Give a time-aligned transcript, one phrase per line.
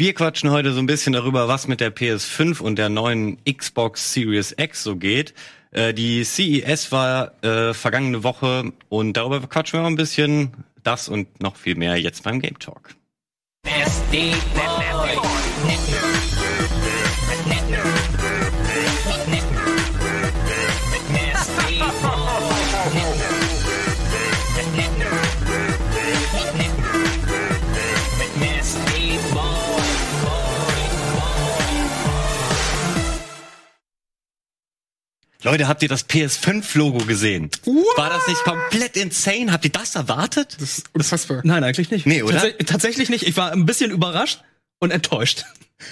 [0.00, 4.14] Wir quatschen heute so ein bisschen darüber, was mit der PS5 und der neuen Xbox
[4.14, 5.34] Series X so geht.
[5.72, 10.52] Äh, die CES war äh, vergangene Woche und darüber quatschen wir auch ein bisschen.
[10.82, 12.94] Das und noch viel mehr jetzt beim Game Talk.
[35.42, 37.50] Leute, habt ihr das PS5-Logo gesehen?
[37.64, 37.96] What?
[37.96, 39.52] War das nicht komplett insane?
[39.52, 40.56] Habt ihr das erwartet?
[40.60, 41.40] Das ist unfassbar.
[41.44, 42.06] Nein, eigentlich nicht.
[42.06, 42.40] Nee, oder?
[42.40, 43.26] Tats tatsächlich nicht.
[43.26, 44.42] Ich war ein bisschen überrascht
[44.80, 45.44] und enttäuscht.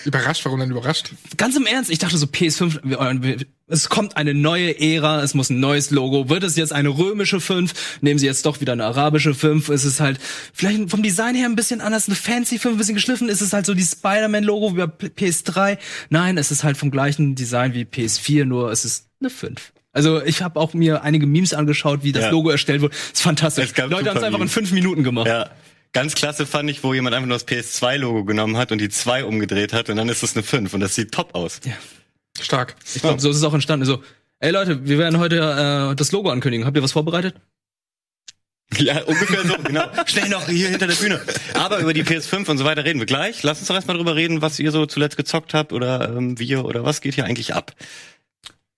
[0.04, 1.10] Überrascht, warum denn überrascht?
[1.36, 3.36] Ganz im Ernst, ich dachte so PS5, wir- wir-
[3.70, 6.28] es kommt eine neue Ära, es muss ein neues Logo.
[6.28, 7.98] Wird es jetzt eine römische 5?
[8.00, 9.68] Nehmen sie jetzt doch wieder eine arabische 5?
[9.68, 10.18] Es ist halt
[10.54, 13.28] vielleicht vom Design her ein bisschen anders, eine fancy 5, ein bisschen geschliffen.
[13.28, 15.78] Ist es halt so die Spider-Man-Logo wie bei P- PS3?
[16.10, 19.72] Nein, es ist halt vom gleichen Design wie PS4, nur es ist eine 5.
[19.92, 22.30] Also ich habe auch mir einige Memes angeschaut, wie das Ja.
[22.30, 22.94] Logo erstellt wurde.
[23.12, 23.72] ist fantastisch.
[23.72, 25.26] Es Leute haben es einfach in fünf Minuten gemacht.
[25.26, 25.50] Ja.
[25.92, 29.24] Ganz klasse fand ich, wo jemand einfach nur das PS2-Logo genommen hat und die 2
[29.24, 31.60] umgedreht hat und dann ist es eine 5 und das sieht top aus.
[32.40, 32.76] Stark.
[32.94, 33.86] Ich glaube, so ist es auch entstanden.
[33.86, 34.02] So,
[34.40, 35.36] ey Leute, wir werden heute
[35.92, 36.66] äh, das Logo ankündigen.
[36.66, 37.34] Habt ihr was vorbereitet?
[38.76, 39.84] Ja, ungefähr so, genau.
[40.06, 41.20] Schnell noch hier hinter der Bühne.
[41.54, 43.42] Aber über die PS5 und so weiter reden wir gleich.
[43.42, 46.64] Lass uns doch erstmal drüber reden, was ihr so zuletzt gezockt habt oder ähm, wir
[46.66, 47.74] oder was geht hier eigentlich ab.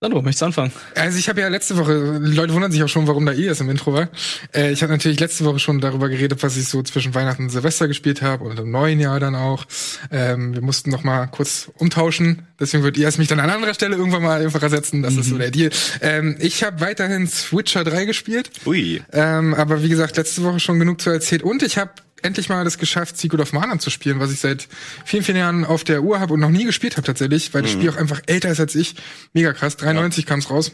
[0.02, 0.72] Sandro, möchtest du anfangen?
[0.94, 3.68] Also ich habe ja letzte Woche, Leute wundern sich auch schon, warum da IS im
[3.68, 4.08] Intro war.
[4.54, 7.50] Äh, ich habe natürlich letzte Woche schon darüber geredet, was ich so zwischen Weihnachten und
[7.50, 9.66] Silvester gespielt habe und im neuen Jahr dann auch.
[10.10, 13.94] Ähm, wir mussten noch mal kurz umtauschen, deswegen wird IS mich dann an anderer Stelle
[13.94, 15.02] irgendwann mal einfach ersetzen.
[15.02, 15.68] Das ist so der Deal.
[16.00, 18.50] Ähm, ich habe weiterhin Switcher 3 gespielt.
[18.64, 19.02] Ui.
[19.12, 21.42] Ähm, aber wie gesagt, letzte Woche schon genug zu erzählt.
[21.42, 21.90] Und ich habe
[22.22, 24.68] endlich mal das geschafft, Secret of Mana zu spielen, was ich seit
[25.04, 27.70] vielen, vielen Jahren auf der Uhr habe und noch nie gespielt habe tatsächlich, weil das
[27.70, 28.94] Spiel auch einfach älter ist als ich.
[29.32, 29.76] Mega krass.
[29.76, 30.72] 93 kam es raus.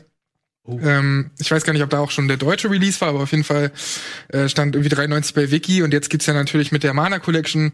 [0.68, 3.30] Ähm, ich weiß gar nicht, ob da auch schon der deutsche Release war, aber auf
[3.30, 3.70] jeden Fall
[4.28, 7.72] äh, stand irgendwie 93 bei Wiki und jetzt gibt's ja natürlich mit der Mana Collection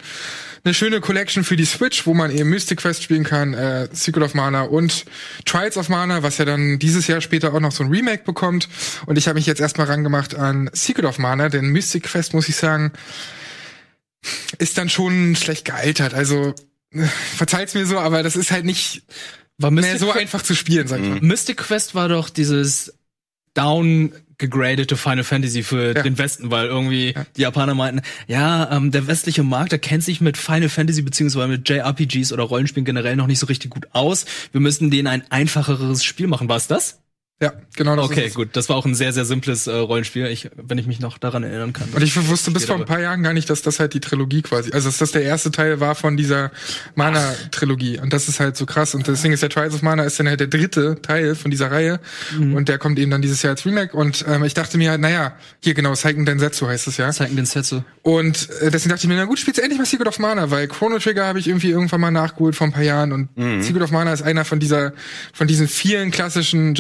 [0.65, 4.23] eine schöne Collection für die Switch, wo man eben Mystic Quest spielen kann, äh, Secret
[4.23, 5.07] of Mana und
[5.47, 8.69] Trials of Mana, was ja dann dieses Jahr später auch noch so ein Remake bekommt.
[9.07, 12.49] Und ich habe mich jetzt erstmal rangemacht an Secret of Mana, denn Mystic Quest, muss
[12.49, 12.93] ich sagen,
[14.59, 16.15] ist dann schon schlecht gealtert.
[16.15, 16.55] Also
[16.93, 17.03] äh,
[17.37, 19.03] verzeiht's mir so, aber das ist halt nicht
[19.59, 21.21] War mehr so Que- einfach zu spielen, sag ich mal.
[21.21, 22.95] Mystic Quest war doch dieses
[23.55, 26.03] downgegradete Final Fantasy für Ja.
[26.03, 30.21] den Westen, weil irgendwie die Japaner meinten, ja, ähm, der westliche Markt, der kennt sich
[30.21, 34.25] mit Final Fantasy beziehungsweise mit JRPGs oder Rollenspielen generell noch nicht so richtig gut aus.
[34.53, 36.49] Wir müssen denen ein einfacheres Spiel machen.
[36.49, 37.02] War es das?
[37.43, 38.51] Ja, genau das Okay, gut.
[38.53, 41.43] Das war auch ein sehr, sehr simples äh, Rollenspiel, ich, wenn ich mich noch daran
[41.43, 41.89] erinnern kann.
[41.93, 44.43] Und ich wusste bis vor ein paar Jahren gar nicht, dass das halt die Trilogie
[44.43, 46.53] quasi, also dass das der erste Teil war von dieser
[46.95, 47.99] Mana-Trilogie.
[47.99, 48.95] Und das ist halt so krass.
[48.95, 51.73] Und deswegen ist der Trials of Mana ist dann halt der dritte Teil von dieser
[51.73, 51.99] Reihe.
[52.39, 52.55] Mhm.
[52.55, 53.97] Und der kommt eben dann dieses Jahr als Remake.
[53.97, 57.11] Und ähm, ich dachte mir, naja, hier genau, Seiken Densetsu heißt es ja.
[57.11, 57.81] Zeigen den Setsu.
[58.03, 60.53] Und äh, deswegen dachte ich mir, na gut, spielst du endlich mal Secret of Mana,
[60.53, 63.29] weil Chrono Trigger habe ich irgendwie irgendwann mal nachgeholt vor ein paar Jahren und
[63.63, 64.93] Secret of Mana ist einer von dieser,
[65.33, 66.75] von diesen vielen klassischen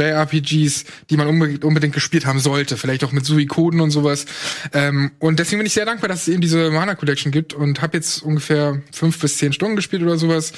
[0.53, 4.27] JRPGs, die man unbedingt, unbedingt gespielt haben sollte, vielleicht auch mit Suikoden und sowas.
[4.73, 7.83] Ähm, und deswegen bin ich sehr dankbar, dass es eben diese Mana Collection gibt und
[7.83, 10.53] habe jetzt ungefähr fünf bis zehn Stunden gespielt oder sowas.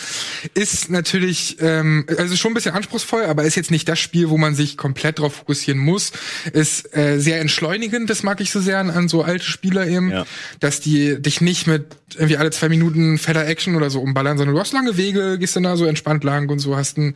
[0.55, 4.37] Ist natürlich, ähm, also schon ein bisschen anspruchsvoll, aber ist jetzt nicht das Spiel, wo
[4.38, 6.12] man sich komplett drauf fokussieren muss.
[6.53, 10.11] Ist äh, sehr entschleunigend, das mag ich so sehr an, an so alte Spieler eben
[10.11, 10.26] Ja.
[10.61, 14.55] dass die dich nicht mit irgendwie alle zwei Minuten fetter Action oder so umballern, sondern
[14.55, 17.15] du hast lange Wege, gehst dann da so entspannt lang und so, hast ein,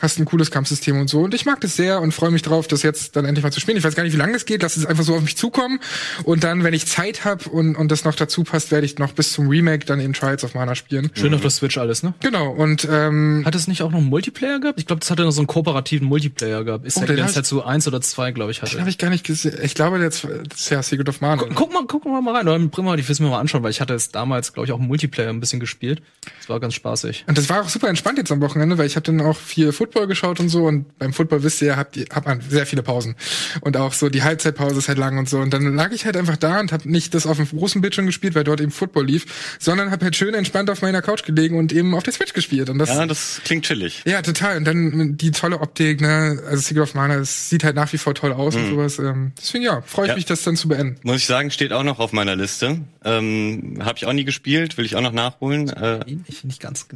[0.00, 1.20] hast ein cooles Kampfsystem und so.
[1.20, 3.60] Und ich mag das sehr und freue mich drauf, das jetzt dann endlich mal zu
[3.60, 3.76] spielen.
[3.76, 5.78] Ich weiß gar nicht, wie lange es geht, lass es einfach so auf mich zukommen.
[6.24, 9.12] Und dann, wenn ich Zeit habe und, und das noch dazu passt, werde ich noch
[9.12, 11.10] bis zum Remake dann eben Trials of Mana spielen.
[11.14, 12.14] Schön auf der Switch alles, ne?
[12.20, 14.80] Genau, und ähm, Hat es nicht auch noch einen Multiplayer gehabt?
[14.80, 16.86] Ich glaube, das hatte noch so einen kooperativen Multiplayer gehabt.
[16.86, 18.80] Ist Oh, den der hab ich- Setsu 1 oder 2, glaube ich, den hatte.
[18.80, 19.56] habe ich gar nicht gesehen.
[19.62, 21.44] Ich glaube, das ist ja Secret of Mana.
[21.54, 22.48] Guck mal, guck mal mal rein.
[22.48, 24.66] Oder bring mal, ich will es mir mal anschauen, weil ich hatte es damals, glaube
[24.66, 26.02] ich, auch Multiplayer ein bisschen gespielt.
[26.40, 27.24] Das war ganz spaßig.
[27.28, 29.70] Und das war auch super entspannt jetzt am Wochenende, weil ich habe dann auch viel
[29.82, 30.64] Football geschaut und so.
[30.66, 33.16] Und beim Football wisst ihr ja, habt ihr, hat man sehr viele Pausen.
[33.62, 35.38] Und auch so die Halbzeitpause ist halt lang und so.
[35.38, 38.06] Und dann lag ich halt einfach da und habe nicht das auf dem großen Bildschirm
[38.06, 41.58] gespielt, weil dort eben Football lief, sondern habe halt schön entspannt auf meiner Couch gelegen
[41.58, 42.70] und eben auf der Switch gespielt.
[42.70, 44.02] Und das Ja, das klingt chillig.
[44.06, 44.56] ja, total.
[44.58, 46.40] Und dann die tolle Optik, ne?
[46.46, 48.98] Also Secret of Mana, es sieht halt nach wie vor toll aus und sowas.
[49.00, 50.14] Ähm, deswegen ja, freue ich Ja.
[50.14, 50.96] mich, das dann zu beenden.
[51.02, 52.78] Muss ich sagen, steht auch noch auf meiner Liste.
[53.04, 55.68] Ähm, Habe ich auch nie gespielt, will ich auch noch nachholen.
[55.70, 56.86] Äh, Ich nicht ganz.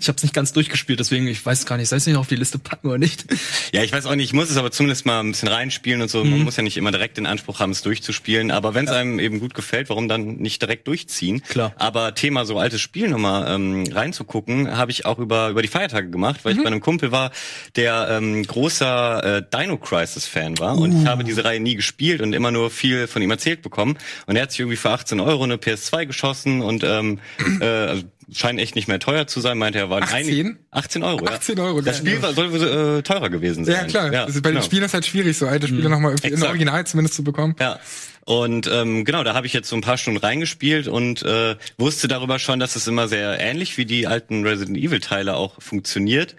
[0.00, 2.16] Ich habe es nicht ganz durchgespielt, deswegen ich weiß gar nicht, soll ich es nicht
[2.16, 3.24] auf die Liste packen oder nicht?
[3.72, 6.08] Ja, ich weiß auch nicht, ich muss es aber zumindest mal ein bisschen reinspielen und
[6.10, 6.24] so.
[6.24, 6.30] Mhm.
[6.30, 8.50] Man muss ja nicht immer direkt den Anspruch haben, es durchzuspielen.
[8.50, 11.42] Aber wenn es einem eben gut gefällt, warum dann nicht direkt durchziehen?
[11.42, 11.74] Klar.
[11.76, 16.08] Aber Thema so altes Spiel nochmal ähm, reinzugucken, habe ich auch über, über die Feiertage
[16.10, 16.44] gemacht, Mhm.
[16.44, 17.30] weil ich bei einem Kumpel war,
[17.76, 20.76] der ähm, großer äh, Dino Crisis-Fan war.
[20.78, 21.02] Und Uh.
[21.02, 23.98] ich habe diese Reihe nie gespielt und immer nur viel von ihm erzählt bekommen.
[24.26, 27.18] Und er hat sich irgendwie für 18 Euro eine PS2 geschossen und ähm,
[27.60, 28.02] äh, also
[28.32, 30.16] scheint echt nicht mehr teuer zu sein, meinte er, waren 18?
[30.16, 31.32] einige- 18 Euro, ja.
[31.32, 31.98] 18 Euro, Das.
[31.98, 33.74] Spiel war, soll äh, teurer gewesen sein.
[33.74, 34.12] Ja, klar.
[34.12, 34.64] Ja, also bei den genau.
[34.66, 36.50] Spielen ist halt schwierig, so alte Spiele nochmal irgendwie in Exakt.
[36.50, 37.56] Original zumindest zu bekommen.
[37.60, 37.78] Ja.
[38.24, 42.08] Und ähm, genau, da habe ich jetzt so ein paar Stunden reingespielt und äh, wusste
[42.08, 46.36] darüber schon, dass es immer sehr ähnlich wie die alten Resident Evil Teile auch funktioniert.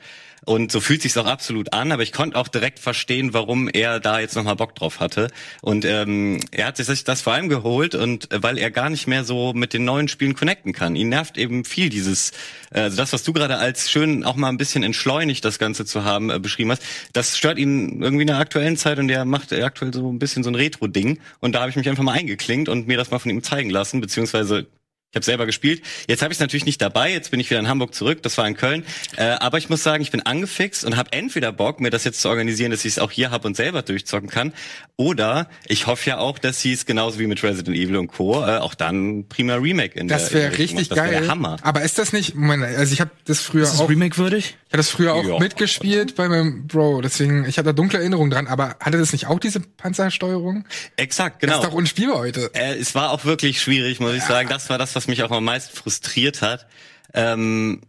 [0.49, 3.99] Und so fühlt sich's auch absolut an, aber ich konnte auch direkt verstehen, warum er
[3.99, 5.27] da jetzt nochmal Bock drauf hatte.
[5.61, 9.05] Und ähm, er hat sich das vor allem geholt und äh, weil er gar nicht
[9.05, 10.95] mehr so mit den neuen Spielen connecten kann.
[10.95, 12.31] Ihn nervt eben viel dieses,
[12.71, 15.85] äh, also das, was du gerade als schön auch mal ein bisschen entschleunigt das Ganze
[15.85, 16.81] zu haben äh, beschrieben hast,
[17.13, 20.17] das stört ihn irgendwie in der aktuellen Zeit und der macht äh, aktuell so ein
[20.17, 21.19] bisschen so ein Retro-Ding.
[21.41, 23.69] Und da habe ich mich einfach mal eingeklinkt und mir das mal von ihm zeigen
[23.69, 24.65] lassen, beziehungsweise
[25.11, 25.81] ich habe selber gespielt.
[26.07, 27.11] Jetzt habe ich es natürlich nicht dabei.
[27.11, 28.21] Jetzt bin ich wieder in Hamburg zurück.
[28.21, 28.85] Das war in Köln.
[29.17, 32.21] Äh, aber ich muss sagen, ich bin angefixt und habe entweder Bock, mir das jetzt
[32.21, 34.53] zu organisieren, dass ich es auch hier hab und selber durchzocken kann.
[34.97, 38.43] Oder ich hoffe ja auch, dass sie es genauso wie mit Resident Evil und Co.
[38.45, 40.91] Äh, auch dann prima Remake in Das der, in wäre richtig macht.
[40.91, 41.11] Das geil.
[41.11, 41.57] wäre der Hammer.
[41.63, 44.58] Aber ist das nicht, Moment, also ich habe das früher Ist das auch, Remake würdig?
[44.71, 45.39] Habe das früher auch Ja.
[45.39, 49.27] mitgespielt bei meinem Bro, deswegen, ich hatte da dunkle Erinnerungen dran, aber hatte das nicht
[49.27, 50.65] auch diese Panzersteuerung?
[50.95, 51.61] Exakt, Das genau.
[51.61, 52.51] ist doch unspielbar heute.
[52.53, 54.47] Äh, es war auch wirklich schwierig, muss ich sagen.
[54.49, 56.67] Das war das, was mich auch am meisten frustriert hat.
[57.13, 57.81] Ähm,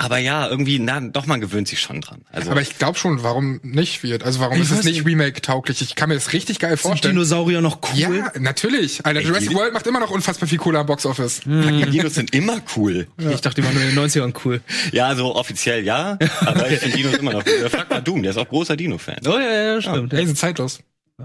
[0.00, 2.22] aber ja, irgendwie, na, doch, man gewöhnt sich schon dran.
[2.30, 4.22] Also, Aber ich glaube schon, warum nicht wird.
[4.22, 5.04] Also warum Ich ist es nicht.
[5.04, 5.82] Remake-tauglich?
[5.82, 7.14] Ich kann mir das richtig geil Sind vorstellen.
[7.16, 7.98] Dinosaurier noch cool?
[7.98, 9.04] Ja, natürlich.
[9.04, 11.40] Alter, Jurassic die- World macht immer noch unfassbar viel Kohle am Boxoffice.
[11.44, 13.08] die Dinos sind immer cool.
[13.18, 14.60] Ich dachte, die waren nur in den 90ern cool.
[14.92, 17.54] Ja, also offiziell ja, aber ich finde Dinos immer noch gut.
[17.68, 19.16] Frag mal Doom, der ist auch großer Dino-Fan.
[19.26, 20.12] Oh ja, ja, stimmt.
[20.14, 20.78] Ey, sind zeitlos.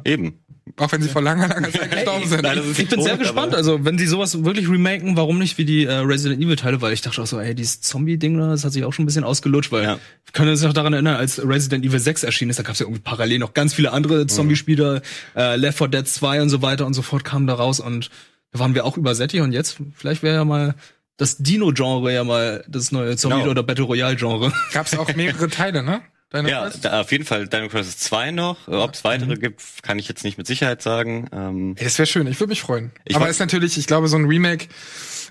[0.04, 0.40] Eben.
[0.78, 2.42] Auch wenn sie vor langer, langer Zeit gestorben sind.
[2.42, 5.58] Nein, ist Ich bin sehr gespannt, aber- also wenn sie sowas wirklich remaken, warum nicht
[5.58, 8.48] wie die äh, Resident Evil Teile, weil ich dachte auch so, ey, dieses Zombie-Ding da,
[8.48, 9.96] das hat sich auch schon ein bisschen ausgelutscht, weil Ja.
[9.96, 12.80] wir können uns noch daran erinnern, als Resident Evil 6 erschienen ist, da gab es
[12.80, 15.02] ja irgendwie parallel noch ganz viele andere Zombie-Spiele,
[15.36, 18.10] äh, Left 4 Dead 2 und so weiter und so fort kamen da raus und
[18.52, 20.76] da waren wir auch übersättigt und jetzt, vielleicht wäre ja mal
[21.18, 23.52] das Dino-Genre ja mal das neue Zombie- Genau.
[23.52, 24.52] oder Battle Royale-Genre.
[24.72, 26.02] Gab es auch mehrere Teile, ne?
[26.34, 28.68] Deine Ja, da, auf jeden Fall Dino Crisis 2 noch.
[28.68, 31.28] Ob es weitere gibt, kann ich jetzt nicht mit Sicherheit sagen.
[31.32, 32.92] Ähm, Ey, das wäre schön, ich würde mich freuen.
[33.06, 34.66] Ich Aber ist natürlich, ich glaube, so ein Remake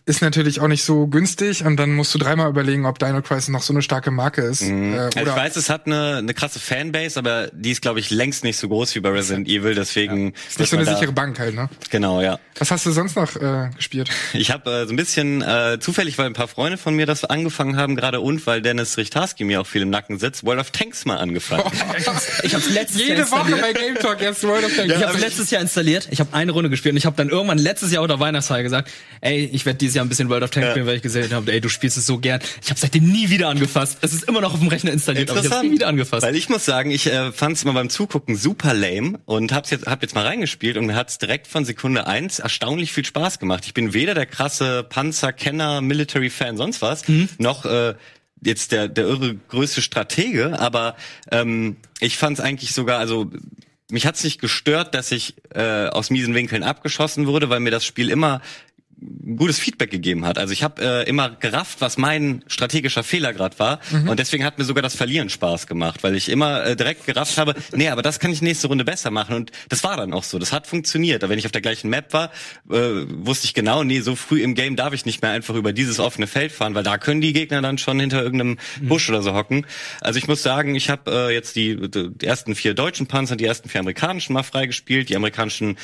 [0.05, 3.49] ist natürlich auch nicht so günstig und dann musst du dreimal überlegen, ob Dino Crisis
[3.49, 4.63] noch so eine starke Marke ist.
[4.63, 8.01] Äh, also ich oder weiß, es hat eine, eine krasse Fanbase, aber die ist, glaube
[8.01, 9.77] ich, längst nicht so groß wie bei Resident Evil.
[9.77, 11.69] Deswegen ist nicht so eine sichere Bank halt, ne?
[11.91, 12.41] Genau, ja.
[12.59, 14.11] Was hast du sonst noch äh, gespielt?
[14.33, 17.25] Ich habe äh, so ein bisschen äh, zufällig, weil ein paar Freunde von mir das
[17.25, 20.71] angefangen haben gerade und weil Dennis Richtarski mir auch viel im Nacken sitzt, World of
[20.73, 21.63] Tanks mal angefangen.
[22.43, 24.93] Ich hab's letztes Jede Woche bei Game Talk erst World of Tanks.
[24.93, 26.09] Ich habe letztes Jahr installiert.
[26.11, 28.91] Ich habe eine Runde gespielt und ich habe dann irgendwann letztes Jahr unter Weihnachtsfeier gesagt,
[29.21, 31.53] ey, ich werde dieses Jahr ein bisschen World of Tanks spielen, weil ich gesehen habe,
[31.53, 32.41] ey, du spielst es so gern.
[32.63, 33.99] Ich habe seitdem nie wieder angefasst.
[34.01, 36.23] Es ist immer noch auf dem Rechner installiert, aber ich habe nie wieder angefasst.
[36.23, 39.71] Weil ich muss sagen, ich äh, fand es immer beim Zugucken super lame und hab's
[39.71, 43.39] jetzt, hab jetzt mal reingespielt und mir hat's direkt von Sekunde eins erstaunlich viel Spaß
[43.39, 43.65] gemacht.
[43.67, 47.05] Ich bin weder der krasse Panzerkenner, Military-Fan, sonst was,
[47.39, 47.95] noch äh,
[48.45, 50.97] jetzt der, der irre größte Stratege, aber
[51.31, 53.31] ähm, ich fand's eigentlich sogar, also
[53.91, 57.85] mich hat's nicht gestört, dass ich äh, aus miesen Winkeln abgeschossen wurde, weil mir das
[57.85, 58.41] Spiel immer
[59.37, 60.39] gutes Feedback gegeben hat.
[60.39, 64.59] Also ich habe äh, immer gerafft, was mein strategischer Fehler gerade war und deswegen hat
[64.59, 68.03] mir sogar das Verlieren Spaß gemacht, weil ich immer äh, direkt gerafft habe, nee, aber
[68.03, 70.39] das kann ich nächste Runde besser machen und das war dann auch so.
[70.39, 71.23] Das hat funktioniert.
[71.23, 72.31] Aber wenn ich auf der gleichen Map war,
[72.71, 75.73] äh, wusste ich genau, nee, so früh im Game darf ich nicht mehr einfach über
[75.73, 79.23] dieses offene Feld fahren, weil da können die Gegner dann schon hinter irgendeinem Busch oder
[79.23, 79.67] so hocken.
[80.01, 83.45] Also ich muss sagen, ich habe äh, jetzt die, die ersten vier deutschen Panzer, die
[83.45, 85.09] ersten vier amerikanischen mal freigespielt.
[85.09, 85.77] Die amerikanischen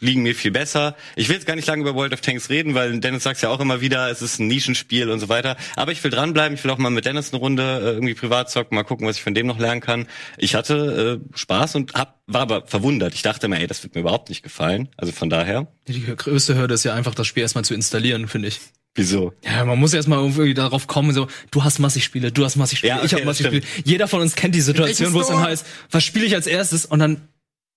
[0.00, 0.96] liegen mir viel besser.
[1.14, 3.50] Ich will jetzt gar nicht lange über World of Tanks reden, weil Dennis sagt ja
[3.50, 5.56] auch immer wieder, es ist ein Nischenspiel und so weiter.
[5.76, 6.56] Aber ich will dranbleiben.
[6.58, 9.16] Ich will auch mal mit Dennis eine Runde äh, irgendwie privat zocken, mal gucken, was
[9.16, 10.08] ich von dem noch lernen kann.
[10.38, 13.14] Ich hatte äh, Spaß und hab, war aber verwundert.
[13.14, 14.88] Ich dachte mir, ey, das wird mir überhaupt nicht gefallen.
[14.96, 18.48] Also von daher, Die größte Hürde ist ja einfach, das Spiel erstmal zu installieren, finde
[18.48, 18.58] ich.
[18.96, 19.32] wieso?
[19.44, 22.78] Ja, man muss erstmal irgendwie darauf kommen, so, du hast massig Spiele, du hast massig
[22.78, 23.62] Spiele, Ja, okay, ich habe das massig Spiele.
[23.64, 23.86] stimmt.
[23.86, 26.86] Jeder von uns kennt die Situation, wo es dann heißt, was spiele ich als erstes
[26.86, 27.28] und dann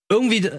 [0.09, 0.49] irgendwie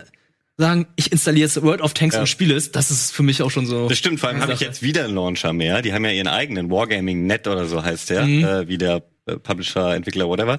[0.58, 2.20] sagen, ich installiere jetzt World of Tanks Ja.
[2.22, 3.88] und spiele es, das ist für mich auch schon so.
[3.88, 5.82] Das stimmt, vor allem habe ich jetzt wieder einen Launcher mehr.
[5.82, 8.44] Die haben ja ihren eigenen Wargaming Net oder so heißt der, Mhm.
[8.44, 10.56] äh, wie der äh, Publisher, Entwickler, whatever.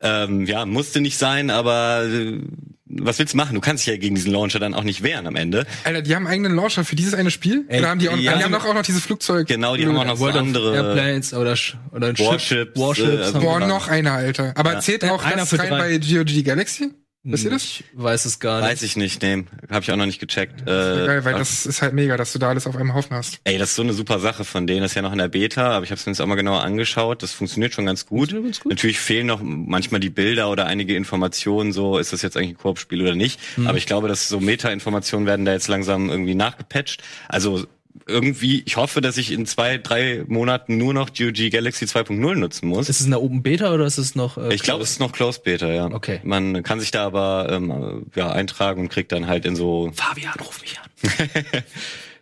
[0.00, 2.40] Ähm, ja, musste nicht sein, aber äh,
[2.88, 3.54] was willst du machen?
[3.54, 5.66] Du kannst dich ja gegen diesen Launcher dann auch nicht wehren am Ende.
[5.84, 7.64] Alter, die haben einen eigenen Launcher für dieses eine Spiel?
[7.68, 8.36] Ey, Oder haben die auch, ja.
[8.36, 9.46] die haben doch auch noch dieses Flugzeug?
[9.48, 10.74] Genau, die haben auch noch so World of andere.
[10.74, 11.54] Airplanes oder,
[11.92, 13.08] oder ein Warships, Ship, Warships.
[13.08, 13.66] äh, haben Boah, wir.
[13.66, 14.52] noch einer, Alter.
[14.56, 14.80] Aber Ja.
[14.80, 15.78] zählt auch Einer das rein drei.
[15.78, 16.90] bei GOG Galaxy?
[17.28, 17.62] Wisst ihr das?
[17.64, 18.70] Ich weiß es gar nicht.
[18.70, 20.62] Weiß ich nicht, nee, habe ich auch noch nicht gecheckt.
[20.62, 23.40] Äh, Geil, weil das ist halt mega, dass du da alles auf einem Haufen hast.
[23.44, 24.82] ey, das ist so eine super Sache von denen.
[24.82, 26.36] Das ist ja noch in der Beta, aber ich habe es mir jetzt auch mal
[26.36, 27.22] genauer angeschaut.
[27.22, 28.32] Das funktioniert schon ganz gut.
[28.32, 28.70] Ganz gut.
[28.70, 31.72] Natürlich fehlen noch manchmal die Bilder oder einige Informationen.
[31.72, 33.40] So, ist das jetzt eigentlich ein Koop-Spiel oder nicht?
[33.56, 33.66] Hm.
[33.66, 37.02] Aber ich glaube, dass so Meta-Informationen werden da jetzt langsam irgendwie nachgepatcht.
[37.28, 37.66] Also
[38.06, 42.68] irgendwie, ich hoffe, dass ich in zwei, drei Monaten nur noch GOG Galaxy 2.0 nutzen
[42.68, 42.88] muss.
[42.88, 44.38] Ist es eine Open Beta oder ist es noch?
[44.38, 45.86] Äh, Ich glaube, es ist noch Closed Beta, ja.
[45.86, 46.20] Okay.
[46.22, 49.90] Man kann sich da aber ähm, ja, eintragen und kriegt dann halt in so.
[49.94, 51.62] Fabian, ruf mich an.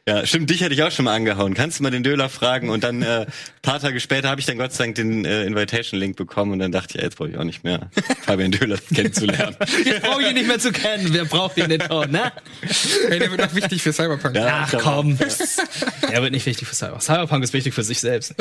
[0.06, 1.54] Ja, stimmt, dich hätte ich auch schon mal angehauen.
[1.54, 2.68] Kannst du mal den Döler fragen?
[2.68, 3.24] Und dann äh,
[3.62, 6.72] paar Tage später habe ich dann Gott sei Dank den äh, Invitation-Link bekommen und dann
[6.72, 7.88] dachte ich, ja, jetzt brauche ich auch nicht mehr
[8.20, 9.56] Fabian Döler kennenzulernen.
[9.82, 11.08] Jetzt brauche ich ihn nicht mehr zu kennen.
[11.14, 12.30] Wer braucht ihn denn schon, ne?
[13.08, 14.36] Ey, der wird noch wichtig für Cyberpunk.
[14.36, 14.66] Ja.
[14.70, 15.18] Ach komm.
[16.12, 17.02] Er wird nicht wichtig für Cyberpunk.
[17.02, 18.34] Cyberpunk ist wichtig für sich selbst.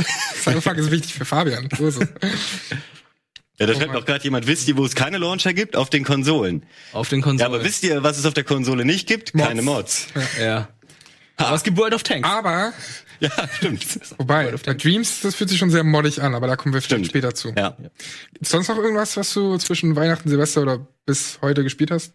[0.44, 1.70] Cyberpunk ist wichtig für Fabian.
[1.78, 2.08] So ist es.
[3.60, 5.78] Ja, da schreibt noch gerade jemand, wisst ihr, wo es keine Launcher gibt?
[5.78, 6.66] Auf den Konsolen.
[6.92, 7.54] Auf den Ja, Konsolen.
[7.54, 9.34] aber wisst ihr, was es auf der Konsole nicht gibt?
[9.34, 9.48] Mods.
[9.48, 10.08] Keine Mods.
[10.42, 10.68] Ja.
[11.38, 12.28] Aber es gibt World of Tanks.
[12.30, 12.74] Aber,
[13.20, 13.86] Ja, stimmt.
[14.18, 17.06] wobei, bei Dreams, das fühlt sich schon sehr moddig an, aber da kommen wir vielleicht
[17.06, 17.08] Stimmt.
[17.08, 17.54] später zu.
[17.58, 17.76] Ja.
[18.42, 22.14] Sonst noch irgendwas, was du zwischen Weihnachten, Silvester oder bis heute gespielt hast?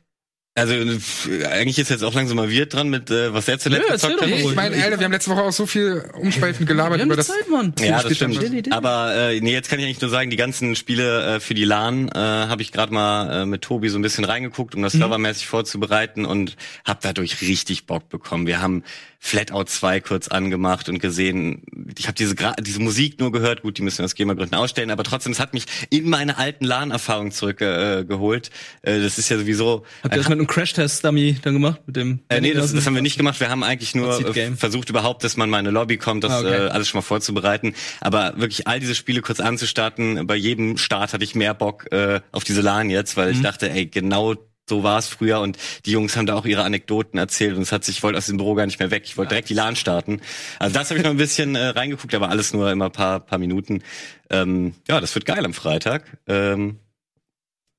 [0.55, 3.93] Also eigentlich ist jetzt auch langsam mal Wirt dran mit, äh, was er zuletzt Nö,
[3.93, 4.29] gezockt hat.
[4.29, 7.29] Ich meine, Alter, wir haben letzte Woche auch so viel umschweifend gelabert Wir über das.
[7.29, 7.73] Zeit, Mann.
[7.79, 8.73] Ja, das stimmt.
[8.73, 11.63] Aber äh, nee, jetzt kann ich eigentlich nur sagen, die ganzen Spiele äh, für die
[11.65, 14.95] LAN äh, habe ich gerade mal äh, mit Tobi so ein bisschen reingeguckt, um das
[14.95, 14.99] Mhm.
[14.99, 18.49] servermäßig vorzubereiten und habe dadurch richtig Bock bekommen.
[18.49, 18.83] Wir haben
[19.21, 21.63] Flatout 2 kurz angemacht und gesehen,
[21.99, 24.91] ich habe diese Gra diese Musik nur gehört, gut, die müssen wir aus GEMA-Gründen ausstellen,
[24.93, 28.51] aber trotzdem, es hat mich in meine alten LAN-Erfahrungen zurückgeholt.
[28.83, 31.81] Äh, äh, das ist ja sowieso Habt ihr das mit einem Crash-Test-Dummy dann gemacht?
[31.87, 33.41] Mit dem äh, nee, das, das haben wir nicht gemacht.
[33.41, 36.33] Wir haben eigentlich nur äh, versucht überhaupt, dass man mal in eine Lobby kommt, das
[36.33, 36.67] Ah, okay.
[36.67, 37.75] äh, alles schon mal vorzubereiten.
[38.01, 42.21] Aber wirklich all diese Spiele kurz anzustarten, bei jedem Start hatte ich mehr Bock äh,
[42.33, 43.35] auf diese LAN jetzt, weil Mhm.
[43.35, 44.35] ich dachte, ey, genau
[44.69, 47.73] so war es früher und die Jungs haben da auch ihre Anekdoten erzählt und es
[47.73, 49.03] hat sich, ich wollte aus dem Büro gar nicht mehr weg.
[49.07, 50.21] Ich wollte direkt die LAN starten.
[50.59, 53.39] Also das habe ich noch ein bisschen äh, reingeguckt, aber alles nur immer paar, paar
[53.39, 53.83] Minuten.
[54.31, 56.19] Ähm, ja, das wird geil am Freitag.
[56.27, 56.79] Ähm,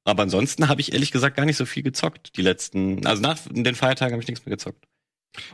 [0.04, 2.36] aber ansonsten habe ich ehrlich gesagt gar nicht so viel gezockt.
[2.38, 4.86] Die letzten, also nach den Feiertagen habe ich nichts mehr gezockt.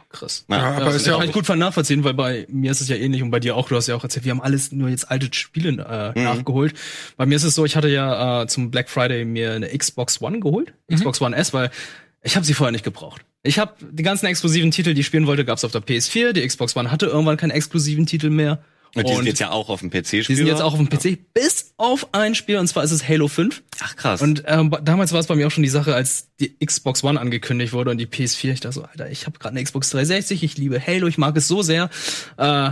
[0.10, 0.46] Krass.
[0.50, 2.82] Ja, aber das ist ja kann auch ich gut von nachvollziehen, weil bei mir ist
[2.82, 3.68] es ja ähnlich und bei dir auch.
[3.68, 5.70] Du hast ja auch erzählt, wir haben alles nur jetzt alte Spiele
[6.16, 6.24] äh, Mhm.
[6.26, 6.74] nachgeholt.
[7.18, 10.22] Bei mir ist es so, ich hatte ja äh, zum Black Friday mir eine Xbox
[10.22, 10.96] One geholt, Mhm.
[10.96, 11.72] Xbox One S, weil
[12.24, 13.22] ich habe sie vorher nicht gebraucht.
[13.44, 16.32] Ich habe die ganzen exklusiven Titel, die ich spielen wollte, gab's auf der PS4.
[16.34, 18.64] Die Xbox One hatte irgendwann keinen exklusiven Titel mehr.
[18.96, 20.28] Und die sind jetzt ja auch auf dem PC spielbar.
[20.28, 23.08] die sind jetzt auch auf dem PC, bis auf ein Spiel, und zwar ist es
[23.08, 23.62] Halo 5.
[23.82, 24.22] Ach krass.
[24.22, 27.20] Und ähm, damals war es bei mir auch schon die Sache, als die Xbox One
[27.20, 28.54] angekündigt wurde und die PS4.
[28.54, 31.36] Ich dachte so, Alter, ich habe gerade eine Xbox 360, ich liebe Halo, ich mag
[31.36, 31.90] es so sehr.
[32.38, 32.72] Äh,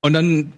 [0.00, 0.52] und dann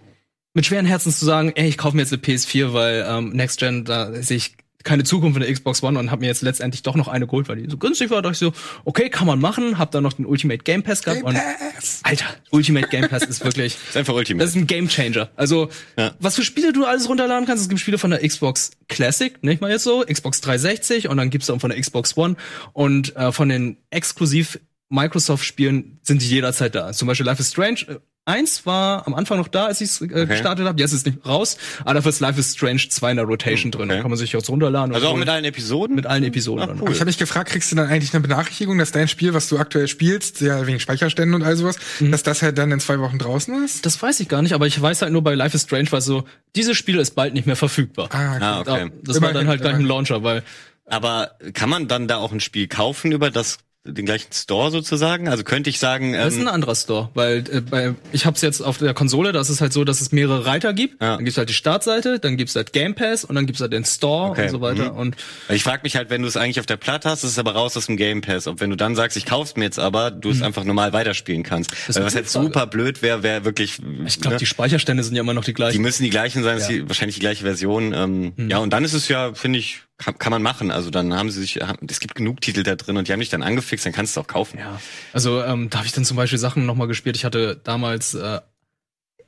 [0.54, 3.58] mit schweren Herzens zu sagen, ey, ich kaufe mir jetzt eine PS4, weil ähm, Next
[3.58, 6.82] Gen, da sehe ich keine Zukunft in der Xbox One und habe mir jetzt letztendlich
[6.82, 8.22] doch noch eine geholt, weil die so günstig war.
[8.22, 9.78] Da dachte ich so, okay, kann man machen.
[9.78, 11.22] Hab dann noch den Ultimate Game Pass gehabt.
[11.22, 11.34] Game und
[11.74, 12.00] Pass.
[12.04, 14.44] Alter, Ultimate Game Pass ist wirklich ist einfach Ultimate.
[14.44, 15.30] das ist ein Game Changer.
[15.36, 16.14] Also, Ja.
[16.20, 19.60] was für Spiele du alles runterladen kannst, es gibt Spiele von der Xbox Classic, nicht
[19.60, 22.36] mal jetzt so, Xbox 360 und dann gibt's dann von der Xbox One
[22.72, 26.92] und äh, von den exklusiv Microsoft-Spielen sind die jederzeit da.
[26.92, 30.26] Zum Beispiel Life is Strange 1 war am Anfang noch da, als ich es äh,
[30.26, 30.80] gestartet habe.
[30.80, 31.56] Jetzt ist es nicht raus.
[31.84, 33.88] Aber dafür ist Life is Strange 2 in der Rotation drin.
[33.88, 34.02] Da okay.
[34.02, 34.90] kann man sich jetzt runterladen.
[34.90, 35.20] und also auch holen.
[35.20, 35.94] mit allen Episoden?
[35.96, 36.68] mit allen Episoden.
[36.68, 36.90] Ach, cool.
[36.90, 39.58] Ich habe mich gefragt, kriegst du dann eigentlich eine Benachrichtigung, dass dein Spiel, was du
[39.58, 42.10] aktuell spielst, ja wegen Speicherständen und all sowas, Mhm.
[42.10, 43.86] dass das halt dann in zwei Wochen draußen ist?
[43.86, 46.00] Das weiß ich gar nicht, aber ich weiß halt nur bei Life is Strange, weil
[46.00, 46.24] so,
[46.56, 48.08] dieses Spiel ist bald nicht mehr verfügbar.
[48.12, 48.44] Ah, okay.
[48.44, 48.90] Ah, okay.
[49.04, 49.84] Das war Immerhin, dann halt gleich ein.
[49.84, 50.42] Launcher, weil
[50.88, 55.28] Aber kann man dann da auch ein Spiel kaufen über das den gleichen Store sozusagen?
[55.28, 58.42] Also könnte ich sagen, Das ist ein ähm, anderer Store, weil äh, bei, ich hab's
[58.42, 61.00] jetzt auf der Konsole, das ist halt so, dass es mehrere Reiter gibt.
[61.02, 61.16] Ja.
[61.16, 63.84] Dann gibt's halt die Startseite, dann gibt's halt Game Pass und dann gibt's halt den
[63.84, 64.92] Store Okay, und so weiter.
[64.92, 64.98] mhm.
[64.98, 65.16] Und
[65.48, 67.52] ich frage mich halt, wenn du es eigentlich auf der Platte hast, ist es aber
[67.52, 68.46] raus aus dem Game Pass.
[68.46, 71.42] Ob wenn du dann sagst, ich kauf's mir jetzt aber, du es einfach normal weiterspielen
[71.42, 71.70] kannst.
[71.70, 71.76] Mhm.
[71.76, 72.46] ist Weil eine was halt Frage.
[72.46, 73.78] super blöd wäre, wäre wirklich.
[74.06, 74.38] ich glaube, ne?
[74.40, 75.82] die Speicherstände sind ja immer noch die Die gleichen.
[75.82, 76.76] müssen die gleichen sein, ist Ja.
[76.76, 77.92] die, wahrscheinlich die gleiche Version.
[77.94, 78.50] Ähm, Mhm.
[78.50, 80.70] Ja, und dann ist es ja, finde ich, kann, kann man machen.
[80.70, 83.30] Also dann haben sie sich, es gibt genug Titel da drin und die haben dich
[83.30, 84.58] dann angefixt, dann kannst du es auch kaufen.
[84.58, 84.80] Ja,
[85.12, 87.16] also ähm, da habe ich dann zum Beispiel Sachen nochmal gespielt.
[87.16, 88.40] Ich hatte damals äh,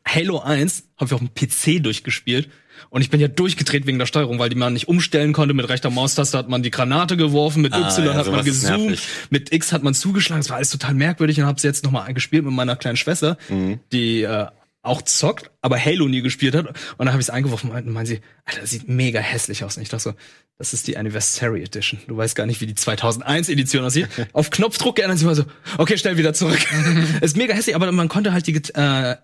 [0.06, 2.48] Halo 1, habe ich auf dem PC durchgespielt.
[2.90, 5.52] Und ich bin ja durchgedreht wegen der Steuerung, weil die man nicht umstellen konnte.
[5.52, 8.98] Mit rechter Maustaste hat man die Granate geworfen, mit Ah, Y ja, hat man gezoomt,
[9.30, 10.40] mit X hat man zugeschlagen.
[10.42, 13.37] Das war alles total merkwürdig und habe es jetzt nochmal gespielt mit meiner kleinen Schwester,
[13.48, 13.80] Mhm.
[13.92, 14.46] die äh,
[14.82, 16.66] auch zockt, aber Halo nie gespielt hat.
[16.66, 19.76] Und dann habe ich es eingeworfen und meinen sie, Alter, das sieht mega hässlich aus.
[19.76, 20.14] Und ich dachte so,
[20.56, 22.00] das ist die Anniversary Edition.
[22.06, 24.08] Du weißt gar nicht, wie die 2001 Edition aussieht.
[24.32, 25.44] Auf Knopfdruck geändert sich mal so,
[25.78, 26.58] okay, schnell wieder zurück.
[27.20, 29.16] ist mega hässlich, aber man konnte halt die äh,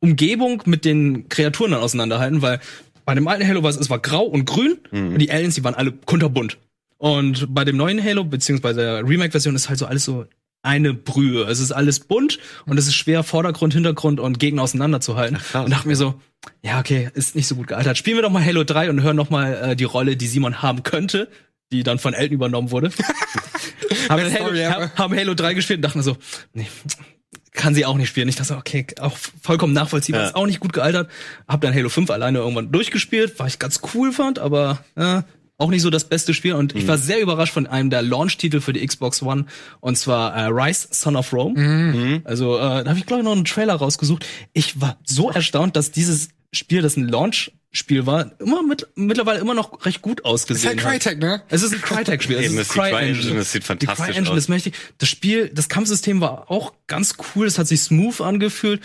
[0.00, 2.60] Umgebung mit den Kreaturen dann auseinanderhalten, weil
[3.04, 5.64] bei dem alten Halo war es, es war grau und grün und die Aliens, die
[5.64, 6.58] waren alle kunterbunt.
[6.98, 10.26] Und bei dem neuen Halo, beziehungsweise der Remake-Version, ist halt so alles so
[10.62, 11.42] eine Brühe.
[11.44, 15.38] Es ist alles bunt und es ist schwer, Vordergrund, Hintergrund und Gegner auseinanderzuhalten.
[15.38, 16.14] krass, und dachte mir so,
[16.62, 17.98] ja, okay, ist nicht so gut gealtert.
[17.98, 20.62] Spielen wir doch mal Halo 3 und hören noch mal äh, die Rolle, die Simon
[20.62, 21.28] haben könnte,
[21.72, 22.90] die dann von Elton übernommen wurde.
[24.08, 24.74] haben, Halo, Story ever.
[24.74, 26.16] ha- haben Halo 3 gespielt und dachten mir so,
[26.52, 26.66] nee,
[27.52, 28.28] kann sie auch nicht spielen.
[28.28, 30.26] Ich dachte so, okay, auch vollkommen nachvollziehbar, Ja.
[30.28, 31.10] ist auch nicht gut gealtert.
[31.46, 35.22] Hab dann Halo 5 alleine irgendwann durchgespielt, was ich ganz cool fand, aber äh,
[35.62, 36.52] auch nicht so das beste Spiel.
[36.54, 39.46] Und ich war sehr überrascht von einem der Launch-Titel für die Xbox One,
[39.80, 42.20] und zwar äh, Rise, Son of Rome.
[42.24, 44.26] Also äh, da habe ich, glaube ich, noch einen Trailer rausgesucht.
[44.52, 49.54] Ich war so erstaunt, dass dieses Spiel, das ein Launch-Spiel war, immer mit, mittlerweile immer
[49.54, 51.00] noch recht gut Ist ausgesehen halt.
[51.02, 51.42] Crytek, ne?
[51.48, 52.36] Es ist ein Crytek-Spiel.
[52.36, 54.36] Es Eben, ist die CryEngine, das sieht Die fantastisch CryEngine aus.
[54.38, 54.74] ist mächtig.
[54.98, 57.46] Das Spiel, das Kampfsystem war auch ganz cool.
[57.46, 58.82] Es hat sich smooth angefühlt,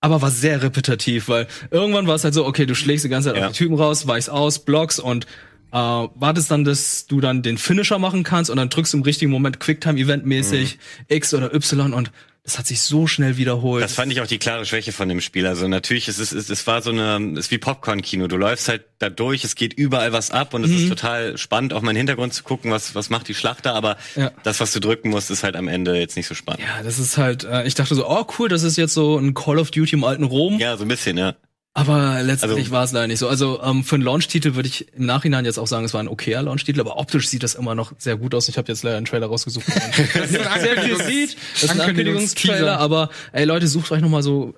[0.00, 3.30] aber war sehr repetitiv, weil irgendwann war es halt so, okay, du schlägst die ganze
[3.30, 3.46] Zeit Ja.
[3.48, 5.26] auf die Typen raus, weichst aus, blockst und
[5.72, 9.02] äh, wartest dann, dass du dann den Finisher machen kannst und dann drückst du im
[9.02, 12.10] richtigen Moment Quicktime-Event-mäßig X oder Y und
[12.44, 13.84] das hat sich so schnell wiederholt.
[13.84, 15.46] Das fand ich auch die klare Schwäche von dem Spiel.
[15.46, 18.26] Also natürlich, es ist, es, es war so eine, es ist wie Popcorn-Kino.
[18.26, 20.76] Du läufst halt da durch, es geht überall was ab und es Mhm.
[20.78, 23.74] ist total spannend, auch mal in den Hintergrund zu gucken, was, was macht die Schlachter,
[23.74, 24.30] aber Ja.
[24.44, 26.62] das, was du drücken musst, ist halt am Ende jetzt nicht so spannend.
[26.62, 29.34] ja, das ist halt, äh, ich dachte so, oh cool, das ist jetzt so ein
[29.34, 30.58] Call of Duty im alten Rom.
[30.58, 31.34] Ja, so ein bisschen, ja.
[31.78, 33.28] Aber letztendlich Also- war es leider nicht so.
[33.28, 36.08] Also ähm, für einen Launch-Titel würde ich im Nachhinein jetzt auch sagen, es war ein
[36.08, 38.48] okayer Launch-Titel, aber optisch sieht das immer noch sehr gut aus.
[38.48, 39.66] Ich habe jetzt leider einen Trailer rausgesucht.
[39.68, 41.36] wo man sehr viel sieht.
[41.54, 41.80] Das ist ein.
[41.80, 44.54] Ankündigungstrailer, aber ey Leute, sucht euch noch mal so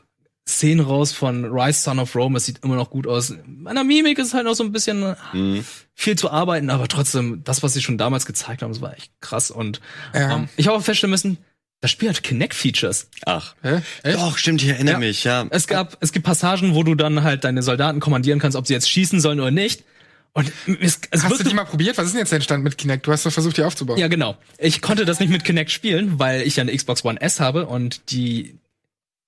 [0.48, 2.36] Szenen raus von Rise Son of Rome.
[2.38, 3.30] Es sieht immer noch gut aus.
[3.30, 5.64] An der Mimik ist halt noch so ein bisschen Mhm.
[5.94, 9.12] viel zu arbeiten, aber trotzdem, das, was sie schon damals gezeigt haben, das war echt
[9.20, 9.50] krass.
[9.50, 9.80] Und
[10.14, 10.36] Ja.
[10.36, 11.38] ähm, ich habe auch feststellen müssen,
[11.80, 13.08] das Spiel hat Kinect-Features.
[13.26, 13.54] Ach.
[13.62, 13.80] Hä?
[14.02, 14.18] Echt?
[14.18, 14.98] Doch, stimmt, ich erinnere Ja.
[14.98, 15.46] mich, ja.
[15.50, 18.74] Es gab, es gibt Passagen, wo du dann halt deine Soldaten kommandieren kannst, ob sie
[18.74, 19.84] jetzt schießen sollen oder nicht.
[20.32, 21.98] Und es, es Hast du die mal probiert?
[21.98, 23.06] Was ist denn jetzt dein Stand mit Kinect?
[23.06, 23.98] Du hast doch versucht, die aufzubauen.
[23.98, 24.36] ja genau.
[24.58, 27.66] Ich konnte das nicht mit Kinect spielen, weil ich ja eine Xbox One S habe
[27.66, 28.56] und die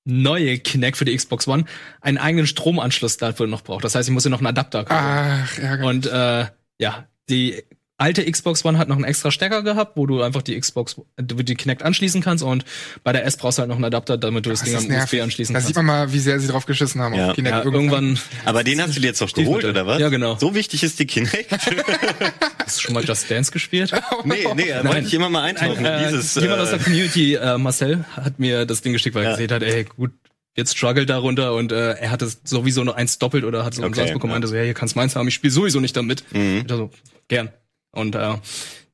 [0.05, 1.65] neue Kinect für die Xbox One
[2.01, 3.83] einen eigenen Stromanschluss dafür noch braucht.
[3.85, 5.05] Das heißt, ich musste noch einen Adapter kaufen.
[5.05, 5.87] Ach, Ärger.
[5.87, 6.47] Und äh,
[6.79, 7.63] ja, die
[8.03, 11.23] alte Xbox One hat noch einen extra Stecker gehabt, wo du einfach die Xbox, äh,
[11.23, 12.65] die Kinect anschließen kannst und
[13.05, 14.83] bei der S brauchst du halt noch einen Adapter, damit du das, das Ding am
[14.85, 15.23] USB nervig.
[15.23, 15.69] anschließen Da kannst.
[15.69, 17.29] sieht man mal, wie sehr sie drauf geschissen haben Ja.
[17.31, 17.57] auf Kinect.
[17.57, 20.01] ja, irgendwann Aber den hast du dir jetzt doch geholt, oder was?
[20.01, 20.37] Ja, genau.
[20.39, 21.51] So wichtig ist die Kinect?
[22.65, 23.93] hast du schon mal Just Dance gespielt.
[24.25, 25.85] nee, nee, da wollte ich immer mal eintauchen.
[25.85, 29.25] Äh, Dieses, jemand aus der äh, Community, äh, Marcel, hat mir das Ding geschickt, weil
[29.25, 29.37] er Ja.
[29.37, 30.11] gesehen hat, ey, gut,
[30.57, 33.81] jetzt struggelt darunter und äh, er hat es sowieso noch eins doppelt oder hat so
[33.83, 34.35] Okay, umsonst bekommen, ja.
[34.35, 36.25] meinte so, ja, hier kannst meins haben, ich spiele sowieso nicht damit.
[36.33, 36.65] Mhm.
[36.67, 36.91] Ich so,
[37.29, 37.51] gern.
[37.93, 38.35] Und äh,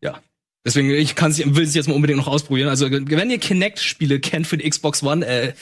[0.02, 0.20] ja.
[0.66, 2.68] Deswegen, ich kann's, will es jetzt mal unbedingt noch ausprobieren.
[2.68, 5.52] Also, wenn ihr Kinect-Spiele kennt für die Xbox One, äh,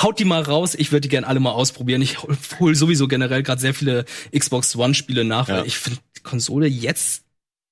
[0.00, 0.74] haut die mal raus.
[0.74, 2.00] Ich würde die gerne alle mal ausprobieren.
[2.02, 4.04] Ich hol, hol sowieso generell gerade sehr viele
[4.36, 5.58] Xbox One-Spiele nach, Ja.
[5.58, 7.22] weil ich finde, die Konsole jetzt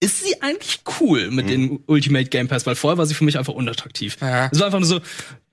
[0.00, 1.34] ist sie eigentlich cool Mhm.
[1.36, 4.16] mit den Ultimate Game Pass, weil vorher war sie für mich einfach unattraktiv.
[4.20, 4.50] Ja.
[4.52, 5.00] Es war einfach nur so,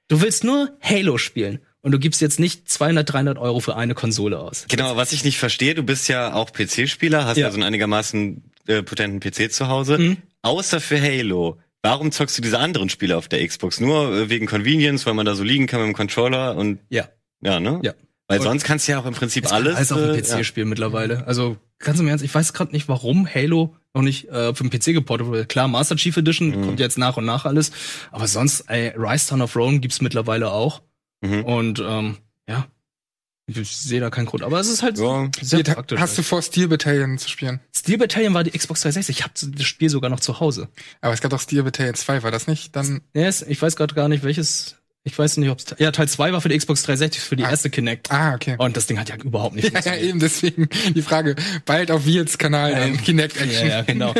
[0.09, 3.93] du willst nur Halo spielen und du gibst jetzt nicht 200, 300 Euro für eine
[3.93, 4.65] Konsole aus.
[4.67, 8.43] Genau, was ich nicht verstehe, du bist ja auch PC-Spieler, hast ja, so einen einigermaßen
[8.67, 9.97] äh, potenten PC zu Hause.
[9.97, 10.17] Mhm.
[10.41, 11.59] Außer für Halo.
[11.83, 13.79] Warum zockst du diese anderen Spiele auf der Xbox?
[13.79, 17.09] Nur äh, wegen Convenience, weil man da so liegen kann mit dem Controller und Ja.
[17.41, 17.79] ja, ne?
[17.83, 17.93] Ja.
[18.27, 19.75] Weil Und- sonst kannst du ja auch im Prinzip Ist alles.
[19.75, 21.25] alles auch ein äh, PC-Spiel mittlerweile.
[21.27, 24.69] Also ganz im Ernst, ich weiß gerade nicht, warum Halo noch nicht äh, für den
[24.69, 25.45] PC geportet wurde.
[25.45, 26.65] Klar, Master Chief Edition Mhm.
[26.65, 27.71] kommt jetzt nach und nach alles,
[28.11, 30.81] aber sonst, ey, Rise Son of Rome gibt's mittlerweile auch.
[31.21, 31.43] Mhm.
[31.43, 32.67] Und ähm, ja,
[33.47, 34.43] ich sehe da keinen Grund.
[34.43, 35.29] Aber es ist halt Ja.
[35.41, 35.99] sehr Hier, praktisch.
[35.99, 37.59] hast du vor, Steel Battalion zu spielen?
[37.75, 39.17] Steel Battalion war die Xbox 360.
[39.19, 40.69] Ich habe das Spiel sogar noch zu Hause.
[41.01, 42.75] Aber es gab doch Steel Battalion 2, war das nicht?
[42.75, 44.77] Dann, Ja, es- ich weiß gerade gar nicht, welches.
[45.03, 45.65] Ich weiß nicht, ob es.
[45.79, 48.11] Ja, Teil 2 war für die Xbox 360, für die erste Kinect.
[48.11, 48.55] ah, okay.
[48.59, 50.09] Und das Ding hat ja überhaupt nicht Ja, ja, funktioniert.
[50.09, 51.35] eben deswegen die Frage.
[51.65, 53.67] Bald auf Wiels Kanal dann Kinect Ja, Action.
[53.67, 54.13] ja, genau.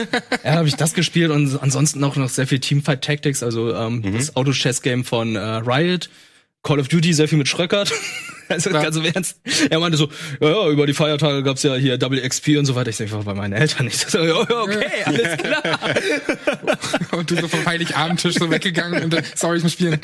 [0.44, 4.02] Ja, habe ich das gespielt und ansonsten auch noch sehr viel Teamfight Tactics, also ähm,
[4.18, 6.10] das Auto-Chess-Game von äh, Riot.
[6.64, 7.92] Call of Duty sehr viel mit Schröckert.
[8.50, 8.82] Also Ja.
[8.84, 9.40] ganz im Ernst.
[9.70, 10.10] Er meinte so,
[10.42, 12.90] ja, ja, über die Feiertage gab's ja hier Double XP und so weiter.
[12.90, 13.98] Ich sag, war bei meinen Eltern nicht.
[14.12, 15.64] So, ja, okay, alles klar.
[17.18, 20.02] Und du so vom Heiligabendtisch so weggegangen und dann, sorry, ich muss spielen.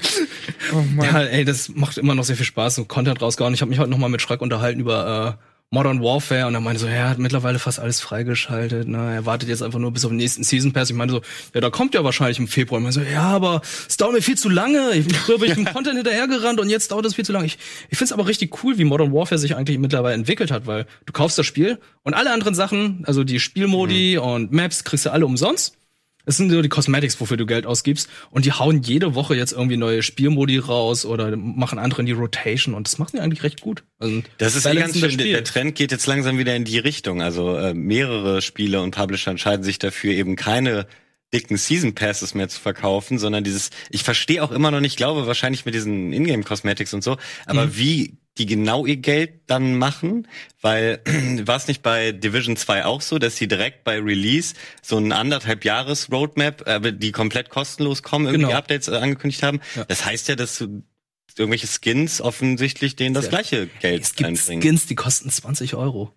[0.72, 1.06] Oh Mann.
[1.06, 3.54] Ja, ey, das macht immer noch sehr viel Spaß, so Content rausgehauen.
[3.54, 6.62] Ich habe mich heute noch mal mit Schröck unterhalten über äh, Modern Warfare und er
[6.62, 9.16] meinte so, ja, er hat mittlerweile fast alles freigeschaltet, ne?
[9.16, 10.90] Er wartet jetzt einfach nur bis auf den nächsten Season Pass.
[10.90, 11.22] Ich meine so,
[11.54, 12.80] ja, da kommt ja wahrscheinlich im Februar.
[12.80, 14.94] Ich meinte so, ja, aber es dauert mir viel zu lange.
[14.94, 17.46] Ich früher bin ich dem Content hinterhergerannt und jetzt dauert es viel zu lange.
[17.46, 17.58] Ich,
[17.90, 20.86] ich finde es aber richtig cool, wie Modern Warfare sich eigentlich mittlerweile entwickelt hat, weil
[21.06, 24.24] du kaufst das Spiel und alle anderen Sachen, also die Spielmodi mhm.
[24.24, 25.77] und Maps, kriegst du alle umsonst.
[26.28, 28.10] Es sind so die Cosmetics, wofür du Geld ausgibst.
[28.32, 32.12] Und die hauen jede Woche jetzt irgendwie neue Spielmodi raus oder machen andere in die
[32.12, 32.76] Rotation.
[32.76, 33.84] Und das machen die eigentlich recht gut.
[33.98, 35.18] Also, das ist eh ganz schön.
[35.18, 37.22] Der Trend geht jetzt langsam wieder in die Richtung.
[37.22, 40.86] Also äh, mehrere Spiele und Publisher entscheiden sich dafür, eben keine
[41.34, 45.28] dicken Season Passes mehr zu verkaufen, sondern dieses, ich verstehe auch immer noch nicht, glaube
[45.28, 47.78] wahrscheinlich mit diesen Ingame Cosmetics und so, aber mhm.
[47.78, 50.28] wie die genau ihr Geld dann machen,
[50.62, 51.02] weil
[51.46, 55.12] war es nicht bei Division 2 auch so, dass sie direkt bei Release so ein
[55.12, 58.58] anderthalb Jahres Roadmap, aber die komplett kostenlos kommen, irgendwie genau.
[58.58, 59.60] Updates äh, angekündigt haben.
[59.76, 59.86] Ja.
[59.86, 60.84] Das heißt ja, dass du
[61.38, 63.30] irgendwelche Skins offensichtlich denen das ja.
[63.30, 64.62] gleiche Geld es gibt einbringen.
[64.62, 66.12] Skins, die kosten 20 Euro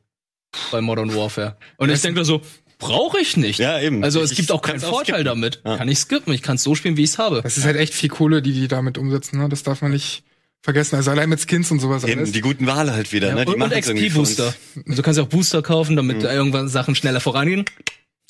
[0.70, 1.56] bei Modern Warfare.
[1.76, 2.42] Und ich denke so,
[2.78, 3.58] brauche ich nicht.
[3.60, 4.02] Ja, eben.
[4.02, 5.60] Also es ich gibt auch keinen Vorteil damit.
[5.64, 5.76] Ja.
[5.76, 7.42] Kann ich skippen, ich kann es so spielen, wie ich es habe.
[7.42, 9.48] Das ist halt echt viel Kohle, die die damit umsetzen, ne?
[9.48, 10.24] Das darf man nicht
[10.62, 10.96] vergessen.
[10.96, 12.04] Also allein mit Skins und sowas.
[12.04, 13.44] Eben, die guten Wale halt wieder, ja, ne?
[13.44, 14.54] Die und, und XP-Booster.
[14.86, 16.24] Du kannst ja auch Booster kaufen, damit mhm.
[16.24, 17.64] irgendwann Sachen schneller vorangehen.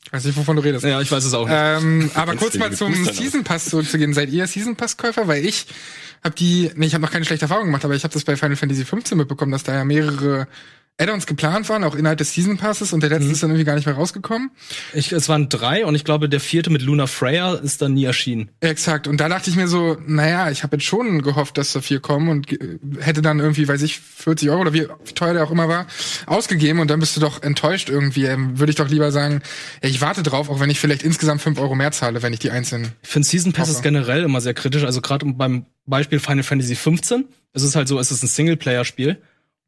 [0.06, 0.84] Ich weiß nicht, wovon du redest.
[0.84, 1.56] Ja, ich weiß es auch nicht.
[1.56, 4.14] Ähm, aber kurz mal zum Season Pass zurückzugehen.
[4.14, 5.28] Seid ihr Season Pass Käufer?
[5.28, 5.66] Weil ich
[6.24, 8.36] habe die, nee, ich habe noch keine schlechte Erfahrung gemacht, aber ich habe das bei
[8.36, 10.48] Final Fantasy 15 mitbekommen, dass da ja mehrere
[11.00, 13.32] Add-ons geplant waren, auch innerhalb des Season Passes und der letzte mhm.
[13.32, 14.50] ist dann irgendwie gar nicht mehr rausgekommen.
[14.92, 18.04] Ich, es waren drei und ich glaube, der vierte mit Luna Freya ist dann nie
[18.04, 18.50] erschienen.
[18.60, 19.08] Exakt.
[19.08, 22.00] Und da dachte ich mir so, naja, ich habe jetzt schon gehofft, dass da vier
[22.00, 22.48] kommen und
[23.00, 25.86] hätte dann irgendwie, weiß ich, 40 Euro oder wie teuer der auch immer war,
[26.26, 28.26] ausgegeben und dann bist du doch enttäuscht irgendwie.
[28.26, 29.40] Ähm, Würde ich doch lieber sagen,
[29.82, 32.40] ja, ich warte drauf, auch wenn ich vielleicht insgesamt fünf Euro mehr zahle, wenn ich
[32.40, 32.92] die einzelnen.
[33.02, 34.84] Ich finde Season Passes generell immer sehr kritisch.
[34.84, 37.24] Also gerade beim Beispiel Final Fantasy 15,
[37.54, 39.18] es ist halt so, es ist ein Singleplayer-Spiel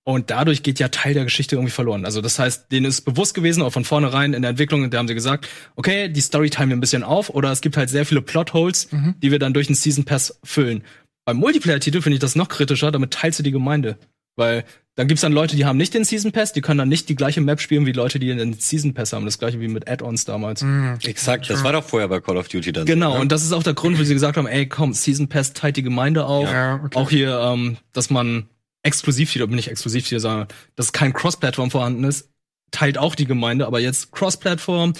[0.04, 2.04] und dadurch geht ja Teil der Geschichte irgendwie verloren.
[2.04, 5.08] Also das heißt, denen ist bewusst gewesen, auch von vornherein in der Entwicklung, da haben
[5.08, 8.04] sie gesagt, okay, die Story teilen wir ein bisschen auf oder es gibt halt sehr
[8.04, 9.14] viele Plotholes, mhm.
[9.22, 10.82] die wir dann durch den Season Pass füllen.
[11.24, 13.96] Beim Multiplayer-Titel finde ich das noch kritischer, damit teilst du die Gemeinde.
[14.34, 17.08] Weil dann gibt's dann Leute, die haben nicht den Season Pass, die können dann nicht
[17.08, 19.24] die gleiche Map spielen wie Leute, die den Season Pass haben.
[19.24, 20.62] Das gleiche wie mit Add-ons damals.
[20.62, 20.98] Mhm.
[21.04, 22.86] Exakt, das war doch vorher bei Call of Duty dann.
[22.86, 23.20] Genau, so, ne?
[23.20, 25.76] und das ist auch der Grund, wo sie gesagt haben, ey, komm, Season Pass teilt
[25.76, 26.50] die Gemeinde auf.
[26.50, 26.98] Ja, okay.
[26.98, 28.48] Auch hier, ähm, dass man
[28.82, 32.28] Exklusivtitel, bin ich Exklusivtitel, sondern dass kein Cross-Plattform vorhanden ist,
[32.70, 34.94] teilt auch die Gemeinde, aber jetzt Cross-Plattform,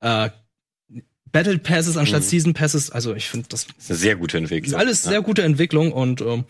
[0.00, 0.30] äh,
[1.32, 2.26] Battle Passes anstatt mhm.
[2.26, 4.72] Season Passes, also ich finde das, das ist eine sehr gute Entwicklung.
[4.72, 5.10] Ist alles ja.
[5.10, 6.44] sehr gute Entwicklung und ähm,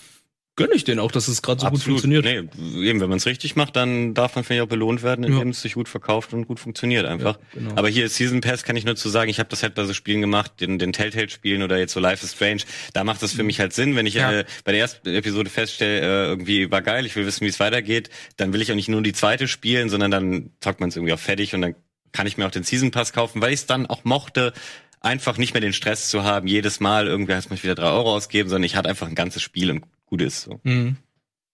[0.56, 2.00] gönne ich denen auch, dass es gerade so Absolut.
[2.00, 2.24] gut funktioniert.
[2.24, 5.48] Nee, eben, wenn man es richtig macht, dann darf man vielleicht auch belohnt werden, indem
[5.48, 5.50] ja.
[5.50, 7.38] es sich gut verkauft und gut funktioniert einfach.
[7.52, 7.76] Ja, genau.
[7.76, 9.92] Aber hier Season Pass kann ich nur zu sagen, ich habe das halt bei so
[9.92, 12.62] Spielen gemacht, den, den Telltale-Spielen oder jetzt so Life is Strange.
[12.94, 14.32] Da macht das für mich halt Sinn, wenn ich ja.
[14.32, 17.60] äh, bei der ersten Episode feststelle, äh, irgendwie war geil, ich will wissen, wie es
[17.60, 20.96] weitergeht, dann will ich auch nicht nur die zweite spielen, sondern dann zockt man es
[20.96, 21.74] irgendwie auch fertig und dann
[22.12, 24.54] kann ich mir auch den Season Pass kaufen, weil ich es dann auch mochte,
[25.00, 28.14] einfach nicht mehr den Stress zu haben, jedes Mal irgendwie heißt man wieder drei Euro
[28.14, 30.42] ausgeben, sondern ich hatte einfach ein ganzes Spiel und gut ist.
[30.42, 30.60] So.
[30.62, 30.96] Mhm.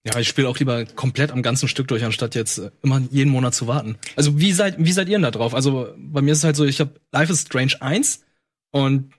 [0.04, 3.30] Ja, ich spiele auch lieber komplett am ganzen Stück durch, anstatt jetzt äh, immer jeden
[3.30, 3.96] Monat zu warten.
[4.16, 5.54] Also wie seid, wie seid ihr denn da drauf?
[5.54, 8.24] Also bei mir ist es halt so, ich habe Life is Strange 1
[8.72, 9.12] und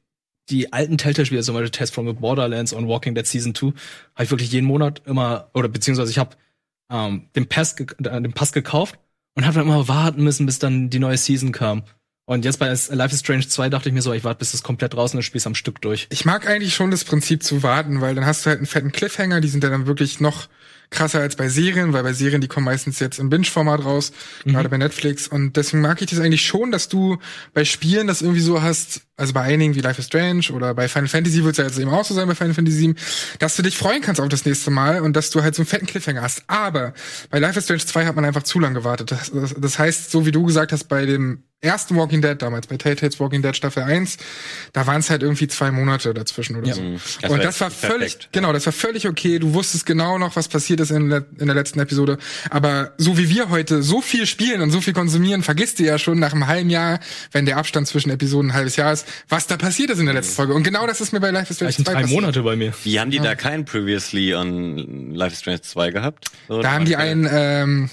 [0.50, 4.24] die alten Telltale-Spiele, zum Beispiel Test from the Borderlands und Walking Dead Season 2, habe
[4.26, 6.36] ich wirklich jeden Monat immer, oder beziehungsweise ich habe
[6.92, 7.86] ähm, den, Pass äh,
[8.22, 9.00] den Pass gekauft
[9.36, 11.84] und habe dann immer warten müssen, bis dann die neue Season kam.
[12.26, 14.64] Und jetzt bei Life is Strange 2 dachte ich mir so, ich warte, bis das
[14.64, 16.08] komplett draußen ist, spielst am Stück durch.
[16.10, 18.94] Ich mag eigentlich schon das Prinzip zu warten, weil dann hast du halt einen fetten
[18.94, 20.48] Cliffhanger, die sind dann wirklich noch
[20.90, 24.14] krasser als bei Serien, weil bei Serien, die kommen meistens jetzt im Binge-Format raus,
[24.46, 24.54] mhm.
[24.54, 25.28] gerade bei Netflix.
[25.28, 27.18] Und deswegen mag ich das eigentlich schon, dass du
[27.54, 30.88] bei Spielen das irgendwie so hast, also bei einigen wie Life is Strange oder bei
[30.88, 32.96] Final Fantasy wird es ja jetzt eben auch so sein bei Final Fantasy 7,
[33.40, 35.68] dass du dich freuen kannst auf das nächste Mal und dass du halt so einen
[35.68, 36.44] fetten Cliffhanger hast.
[36.48, 36.94] Aber
[37.30, 39.12] bei Life is Strange 2 hat man einfach zu lang gewartet.
[39.12, 42.68] Das, das, das heißt, so wie du gesagt hast, bei dem ersten Walking Dead damals,
[42.68, 44.18] bei Telltales Walking Dead Staffel 1,
[44.74, 46.74] da waren es halt irgendwie zwei Monate dazwischen oder ja.
[46.74, 46.82] so.
[46.82, 47.36] Das mhm.
[47.36, 48.30] und das war völlig, perfekt.
[48.34, 49.40] genau, das war völlig okay.
[49.40, 52.18] Du wusstest genau noch, was passiert ist in, in der letzten Episode.
[52.50, 55.98] Aber so wie wir heute so viel spielen und so viel konsumieren, vergisst du ja
[55.98, 57.00] schon nach einem halben Jahr,
[57.32, 60.16] wenn der Abstand zwischen Episoden ein halbes Jahr ist, was da passiert ist in der
[60.16, 60.54] letzten Folge.
[60.54, 62.22] Und genau das ist mir bei Life is Strange 2 drei passiert.
[62.22, 62.74] Monate bei mir.
[62.84, 63.24] Wie haben die ja.
[63.24, 66.26] da keinen Previously on Life is Strange 2 gehabt?
[66.48, 67.90] So, da haben die einen, ähm,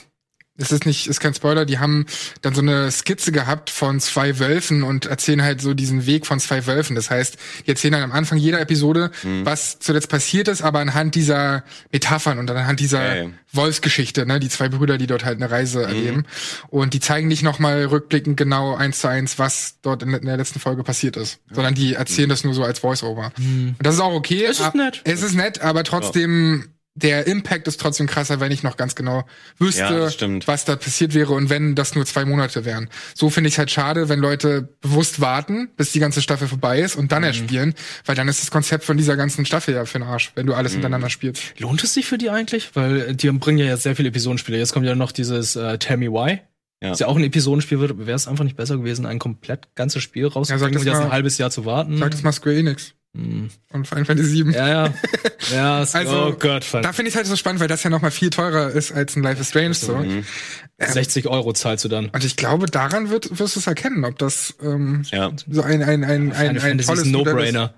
[0.61, 2.07] es ist nicht, ist kein Spoiler, die haben
[2.43, 6.39] dann so eine Skizze gehabt von zwei Wölfen und erzählen halt so diesen Weg von
[6.39, 6.97] zwei Wölfen.
[6.97, 9.47] Das heißt, die erzählen dann am Anfang jeder Episode, mhm.
[9.47, 13.31] was zuletzt passiert ist, aber anhand dieser Metaphern und anhand dieser okay.
[13.53, 15.85] Wolfsgeschichte, ne, die zwei Brüder, die dort halt eine Reise mhm.
[15.85, 16.27] erleben.
[16.69, 20.61] Und die zeigen nicht nochmal rückblickend genau eins zu eins, was dort in, der letzten
[20.61, 21.57] Folge passiert ist, ja.
[21.57, 22.31] sondern die erzählen mhm.
[22.31, 23.33] das nur so als Voice-Over.
[23.39, 23.77] Mhm.
[23.79, 24.45] Und das ist auch okay.
[24.45, 25.01] Es ist nett.
[25.05, 29.19] Es ist nett, aber trotzdem der Impact ist trotzdem krasser, wenn ich noch ganz genau
[29.21, 29.25] Ja,
[29.59, 30.49] wüsste, stimmt.
[30.49, 32.89] was da passiert wäre und wenn das nur zwei Monate wären.
[33.15, 36.81] So finde ich es halt schade, wenn Leute bewusst warten, bis die ganze Staffel vorbei
[36.81, 37.09] ist und Mhm.
[37.09, 37.75] dann erst spielen,
[38.05, 40.53] weil dann ist das Konzept von dieser ganzen Staffel ja für den Arsch, wenn du
[40.53, 40.59] Mhm.
[40.59, 41.43] alles hintereinander spielst.
[41.59, 42.71] Lohnt es sich für die eigentlich?
[42.75, 44.59] Weil äh, die bringen ja jetzt sehr viele Episodenspiele.
[44.59, 46.41] Jetzt kommt ja noch dieses äh, Tell Me Why.
[46.83, 46.89] Ja.
[46.91, 47.99] Das ja auch ein Episodenspiel wird.
[47.99, 50.87] Wäre es einfach nicht besser gewesen, ein komplett ganzes Spiel Ja, sag rauszubringen das und
[50.89, 51.05] jetzt mal.
[51.05, 51.99] ein halbes Jahr zu warten?
[51.99, 53.51] Sag das mal Square Enix Hm.
[53.73, 54.55] und Final Fantasy VII.
[54.55, 54.95] Ja, ja.
[55.53, 56.85] ja, es- Also, oh Gott, verdammt.
[56.85, 59.17] Da finde ich halt so spannend, weil das ja noch mal viel teurer ist als
[59.17, 59.97] ein Life is Strange so.
[59.97, 60.25] Mhm.
[60.79, 62.09] 60 Euro zahlst du dann.
[62.11, 65.33] Und ich glaube, daran wird, wirst du es erkennen, ob das ähm, Ja.
[65.51, 67.05] so ein, ein, ein, ein, ein tolles.
[67.07, 67.75] No-Brainer.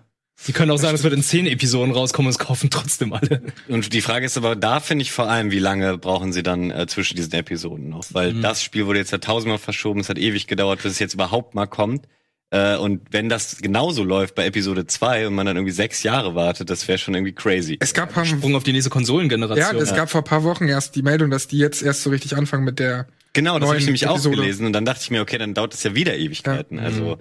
[0.47, 3.43] Die können auch sagen, es wird in 10 Episoden rauskommen und es kaufen trotzdem alle.
[3.69, 6.71] Und die Frage ist aber, da finde ich vor allem, wie lange brauchen sie dann
[6.71, 8.05] äh, zwischen diesen Episoden noch?
[8.11, 8.43] Weil Mhm.
[8.43, 11.55] das Spiel wurde jetzt ja tausendmal verschoben, es hat ewig gedauert, bis es jetzt überhaupt
[11.55, 12.07] mal kommt.
[12.53, 16.35] Äh, und wenn das genauso läuft bei Episode 2 und man dann irgendwie sechs Jahre
[16.35, 17.79] wartet, das wäre schon irgendwie crazy.
[17.81, 19.81] Es gab, ähm, Sprung auf die nächste ja, Konsolengeneration.
[19.81, 22.37] es gab vor ein paar Wochen erst die Meldung, dass die jetzt erst so richtig
[22.37, 23.07] anfangen mit der.
[23.33, 24.37] Genau, das habe ich nämlich auch Episode.
[24.37, 26.77] gelesen und dann dachte ich mir, okay, dann dauert es ja wieder Ewigkeiten.
[26.77, 26.85] Ja.
[26.85, 27.19] Also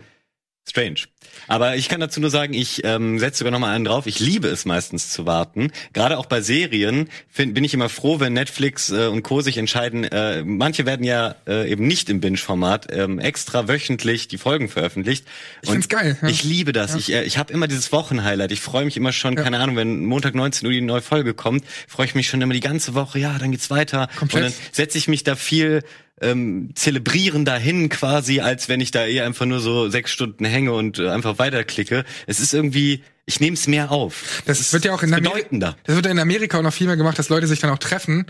[0.69, 1.01] strange.
[1.47, 4.05] Aber ich kann dazu nur sagen, ich ähm, setze sogar noch mal einen drauf.
[4.05, 5.71] Ich liebe es meistens zu warten.
[5.93, 9.41] Gerade auch bei Serien find, bin ich immer froh, wenn Netflix äh, und Co.
[9.41, 10.03] sich entscheiden.
[10.03, 15.25] Äh, manche werden ja äh, eben nicht im Binge-Format ähm, extra wöchentlich die Folgen veröffentlicht.
[15.61, 16.27] Ich find's geil, ja.
[16.27, 16.95] Ich liebe das.
[16.95, 18.51] Ich, äh, ich habe immer dieses Wochenhighlight.
[18.51, 21.65] Ich freue mich immer schon, keine Ahnung, wenn Montag 19 Uhr die neue Folge kommt,
[21.87, 23.19] freue ich mich schon immer die ganze Woche.
[23.19, 24.09] Ja, dann geht's weiter.
[24.17, 24.43] Komplett.
[24.43, 25.83] Und dann setze ich mich da viel
[26.21, 30.73] ähm, zelebrieren dahin quasi, als wenn ich da eher einfach nur so sechs Stunden hänge
[30.73, 32.05] und äh, einfach weiterklicke.
[32.27, 34.41] Es ist irgendwie, ich nehme es mehr auf.
[34.45, 35.75] Das Es wird ja auch in Amerika, bedeutender.
[35.85, 37.77] das wird ja in Amerika auch noch viel mehr gemacht, dass Leute sich dann auch
[37.79, 38.25] treffen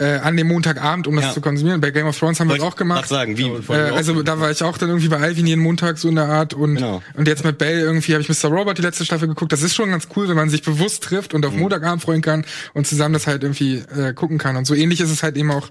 [0.00, 1.32] äh, an dem Montagabend, um das Ja.
[1.32, 1.80] zu konsumieren.
[1.80, 3.08] Bei Game of Thrones haben wir das auch gemacht.
[3.08, 3.48] sagen, wie?
[3.48, 6.26] Äh, also da war ich auch dann irgendwie bei Alvin jeden Montag so in der
[6.28, 7.02] Art und Genau.
[7.14, 8.48] und jetzt mit Bell irgendwie habe ich Mr.
[8.48, 9.50] Robot die letzte Staffel geguckt.
[9.52, 11.58] Das ist schon ganz cool, wenn man sich bewusst trifft und auf Mhm.
[11.62, 14.56] Montagabend freuen kann und zusammen das halt irgendwie äh, gucken kann.
[14.56, 15.68] Und so ähnlich ist es halt eben auch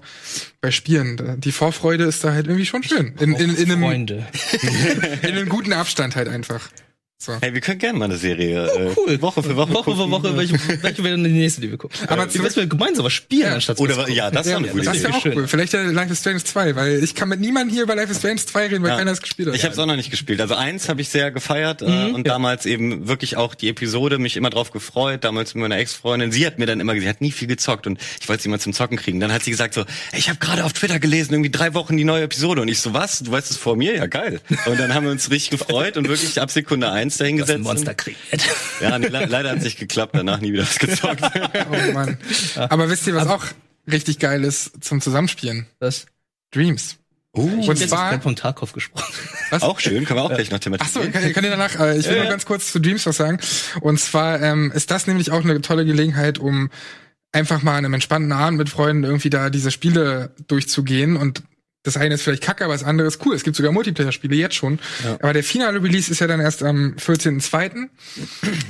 [0.60, 1.16] bei Spielen.
[1.16, 3.14] Da- Die Vorfreude ist da halt irgendwie schon schön.
[3.18, 4.26] In, in, in, einem, Freunde.
[5.22, 6.68] in einem guten Abstand halt einfach.
[7.20, 7.32] So.
[7.40, 9.20] Hey, wir können gerne mal eine Serie äh, Cool.
[9.20, 10.08] Woche für Woche Woche für.
[10.08, 11.98] Woche, welche, welche wäre denn die nächste, die wir gucken?
[12.04, 14.58] Aber Aber zurück- dass wir gemeinsam was spielen, anstatt Oder was ja, das ist Ja,
[14.58, 15.10] eine gute das ist Idee.
[15.12, 15.48] ja auch cool.
[15.48, 18.18] Vielleicht der Life is Strange 2, weil ich kann mit niemandem hier über Life is
[18.18, 18.98] Strange 2 reden, weil Ja.
[18.98, 19.56] keiner es gespielt hat.
[19.56, 20.40] Ich habe es auch noch nicht gespielt.
[20.40, 21.88] Also eins habe ich sehr gefeiert Mhm.
[21.88, 25.24] äh, und damals eben wirklich auch die Episode mich immer drauf gefreut.
[25.24, 26.30] Damals mit meiner Ex-Freundin.
[26.30, 28.48] Sie hat mir dann immer gesagt, sie hat nie viel gezockt und ich wollte sie
[28.48, 29.18] mal zum Zocken kriegen.
[29.18, 29.80] Dann hat sie gesagt so,
[30.12, 32.78] "Ey, ich habe gerade auf Twitter gelesen, irgendwie drei Wochen die neue Episode und ich
[32.78, 33.18] so, was?
[33.18, 33.96] Du weißt es vor mir?
[33.96, 34.40] Ja geil.
[34.66, 37.60] Und dann haben wir uns richtig gefreut und wirklich ab Sekunde eins Ein dahingesetzt.
[37.60, 38.18] Monster kreiert.
[38.80, 40.14] Ja, nee, le leider hat es nicht geklappt.
[40.14, 41.20] Danach nie wieder was gezockt.
[41.70, 42.16] Oh Mann.
[42.56, 43.44] Aber wisst ihr, was auch
[43.90, 45.66] richtig geil ist zum Zusammenspielen?
[45.80, 46.06] Das.
[46.52, 46.96] Dreams.
[47.36, 49.12] uh, Und Jetzt zwar, von Tarkov gesprochen.
[49.60, 51.12] auch schön, können wir auch gleich noch thematisieren.
[51.12, 53.38] könnt, könnt ihr danach, äh, ich will Ja, nur ganz kurz zu Dreams was sagen.
[53.80, 56.70] Und zwar ähm, ist das nämlich auch eine tolle Gelegenheit, um
[57.32, 61.42] einfach mal an einem entspannten Abend mit Freunden irgendwie da diese Spiele durchzugehen und
[61.88, 63.34] das eine ist vielleicht kacke, aber das andere ist cool.
[63.34, 64.78] Es gibt sogar Multiplayer-Spiele jetzt schon.
[65.20, 67.88] Aber der finale Release ist ja dann erst am 14.02.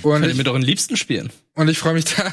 [0.03, 1.31] Und Könnt ihr ich, mit euren Liebsten spielen.
[1.55, 2.33] Und ich freue mich da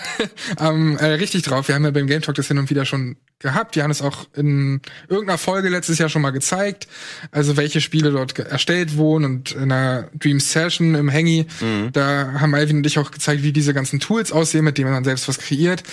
[0.70, 1.68] ähm, äh, richtig drauf.
[1.68, 3.76] Wir haben ja beim Game Talk das hin und wieder schon gehabt.
[3.76, 6.88] Wir haben es auch in irgendeiner Folge letztes Jahr schon mal gezeigt.
[7.32, 11.48] Also welche Spiele dort erstellt wurden und in einer Dream Session im Hangy.
[11.92, 15.04] Da haben Alvin und ich auch gezeigt, wie diese ganzen Tools aussehen, mit denen man
[15.04, 15.84] selbst was kreiert.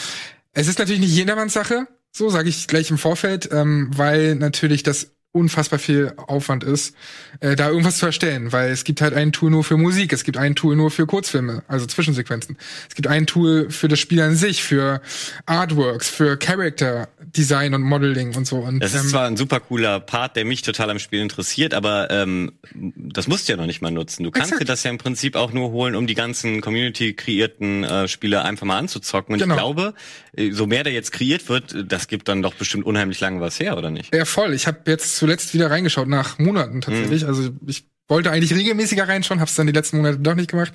[0.52, 4.82] Es ist natürlich nicht jedermanns Sache, so sage ich gleich im Vorfeld, ähm, weil natürlich
[4.82, 6.94] das unfassbar viel Aufwand ist,
[7.40, 10.24] äh, da irgendwas zu erstellen, weil es gibt halt ein Tool nur für Musik, es
[10.24, 12.56] gibt ein Tool nur für Kurzfilme, also Zwischensequenzen.
[12.88, 15.00] Es gibt ein Tool für das Spiel an sich, für
[15.46, 18.58] Artworks, für Character Design und Modeling und so.
[18.58, 21.72] Und Das ist ähm, zwar ein super cooler Part, der mich total am Spiel interessiert,
[21.72, 24.24] aber ähm, das musst du ja noch nicht mal nutzen.
[24.24, 24.60] Du kannst Exakt.
[24.62, 28.66] dir das ja im Prinzip auch nur holen, um die ganzen Community-kreierten äh, Spiele einfach
[28.66, 29.34] mal anzuzocken.
[29.34, 29.54] Und Genau.
[29.54, 29.94] ich glaube,
[30.36, 33.58] äh, so mehr da jetzt kreiert wird, das gibt dann doch bestimmt unheimlich lange was
[33.58, 34.14] her, oder nicht?
[34.14, 34.52] Ja, voll.
[34.54, 37.26] Ich habe jetzt zuletzt wieder reingeschaut, nach Monaten tatsächlich.
[37.26, 40.72] Also ich wollte eigentlich regelmäßiger reinschauen, habe es dann die letzten Monate doch nicht gemacht.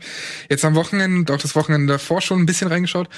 [0.49, 3.09] Jetzt am Wochenende, auch das Wochenende davor schon ein bisschen reingeschaut.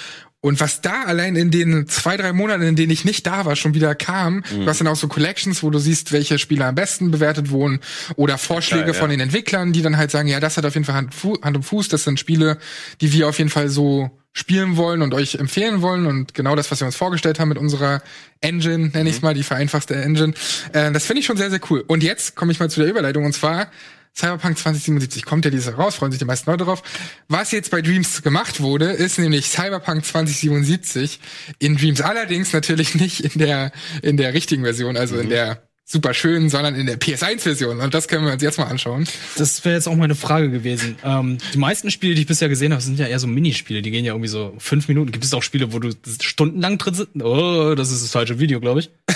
[0.41, 3.55] Und was da allein in den zwei, drei Monaten, in denen ich nicht da war,
[3.55, 6.73] schon wieder kam, du hast dann auch so Collections, wo du siehst, welche Spiele am
[6.73, 7.79] besten bewertet wurden
[8.15, 8.99] oder Vorschläge Geil, ja.
[8.99, 11.13] von den Entwicklern, die dann halt sagen, ja, das hat auf jeden Fall Hand,
[11.43, 12.57] Hand und Fuß, das sind Spiele,
[13.01, 16.71] die wir auf jeden Fall so spielen wollen und euch empfehlen wollen und genau das,
[16.71, 18.01] was wir uns vorgestellt haben mit unserer
[18.41, 20.33] Engine, nenne ich es mal, die vereinfachte Engine.
[20.73, 21.83] Äh, das finde ich schon sehr, sehr cool.
[21.87, 23.69] Und jetzt komme ich mal zu der Überleitung und zwar
[24.15, 26.83] Cyberpunk 2077 kommt ja dieses Jahr raus, freuen sich die meisten Leute drauf.
[27.27, 31.19] Was jetzt bei Dreams gemacht wurde, ist nämlich Cyberpunk 2077
[31.59, 36.13] in Dreams allerdings natürlich nicht in der in der richtigen Version, also in der super
[36.13, 37.80] schön, sondern in der PS1-Version.
[37.80, 39.08] Und das können wir uns jetzt mal anschauen.
[39.38, 40.97] Das wäre jetzt auch meine Frage gewesen.
[41.04, 43.82] Ähm, die meisten Spiele, die ich bisher gesehen habe, sind ja eher so Minispiele.
[43.82, 45.12] Die gehen ja irgendwie so fünf Minuten.
[45.12, 45.89] Gibt es auch Spiele, wo du
[46.21, 47.15] stundenlang drin sitzt?
[47.21, 48.89] Oh, das ist das falsche Video, glaube ich.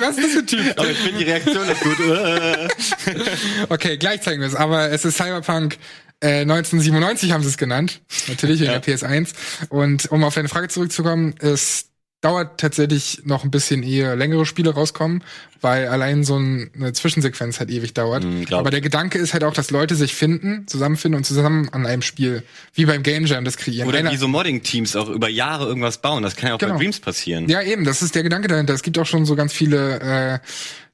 [0.00, 0.78] Was ist das für ein Typ?
[0.78, 1.96] Aber ich finde die Reaktion ist gut.
[3.70, 4.54] okay, gleich zeigen wir es.
[4.54, 5.78] Aber es ist Cyberpunk
[6.20, 8.00] äh, 1997 haben sie es genannt.
[8.28, 8.78] Natürlich in Ja.
[8.78, 9.30] der PS1.
[9.70, 11.86] Und um auf deine Frage zurückzukommen, es
[12.20, 15.24] dauert tatsächlich noch ein bisschen, ehe längere Spiele rauskommen,
[15.62, 18.24] weil allein so ein, eine Zwischensequenz halt ewig dauert.
[18.46, 21.86] Glaub Aber der Gedanke ist halt auch, dass Leute sich finden, zusammenfinden und zusammen an
[21.86, 22.42] einem Spiel,
[22.74, 23.88] wie beim Game Jam, das kreieren.
[23.88, 26.22] Oder Einer- wie so Modding-Teams auch über Jahre irgendwas bauen.
[26.22, 26.74] Das kann ja auch Genau.
[26.74, 27.48] bei Dreams passieren.
[27.48, 28.74] Ja, eben, das ist der Gedanke dahinter.
[28.74, 30.38] Es gibt auch schon so ganz viele äh,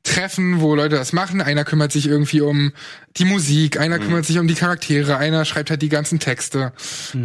[0.07, 1.41] Treffen, wo Leute das machen.
[1.43, 2.73] Einer kümmert sich irgendwie um
[3.17, 6.73] die Musik, einer kümmert sich um die Charaktere, einer schreibt halt die ganzen Texte.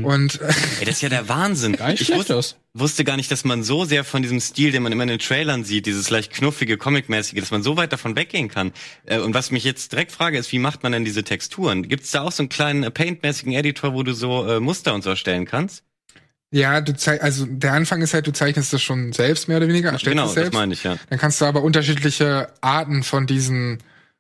[0.03, 0.47] Und äh,
[0.79, 1.75] Ey, das ist ja der Wahnsinn.
[1.75, 2.57] Gar nicht ich wusste, aus.
[2.73, 5.19] wusste gar nicht, dass man so sehr von diesem Stil, den man immer in den
[5.19, 8.71] Trailern sieht, dieses leicht knuffige, comicmäßige, dass man so weit davon weggehen kann.
[9.05, 11.87] Äh, Und was mich jetzt direkt frage, ist, wie macht man denn diese Texturen?
[11.87, 15.03] Gibt es da auch so einen kleinen Paint-mäßigen Editor, wo du so äh, Muster und
[15.03, 15.83] so erstellen kannst?
[16.51, 19.67] Ja, du zeig, also der Anfang ist halt, du zeichnest das schon selbst mehr oder
[19.67, 20.97] weniger, genau, das meine ich, ja.
[21.09, 23.79] Dann kannst du aber unterschiedliche Arten von diesen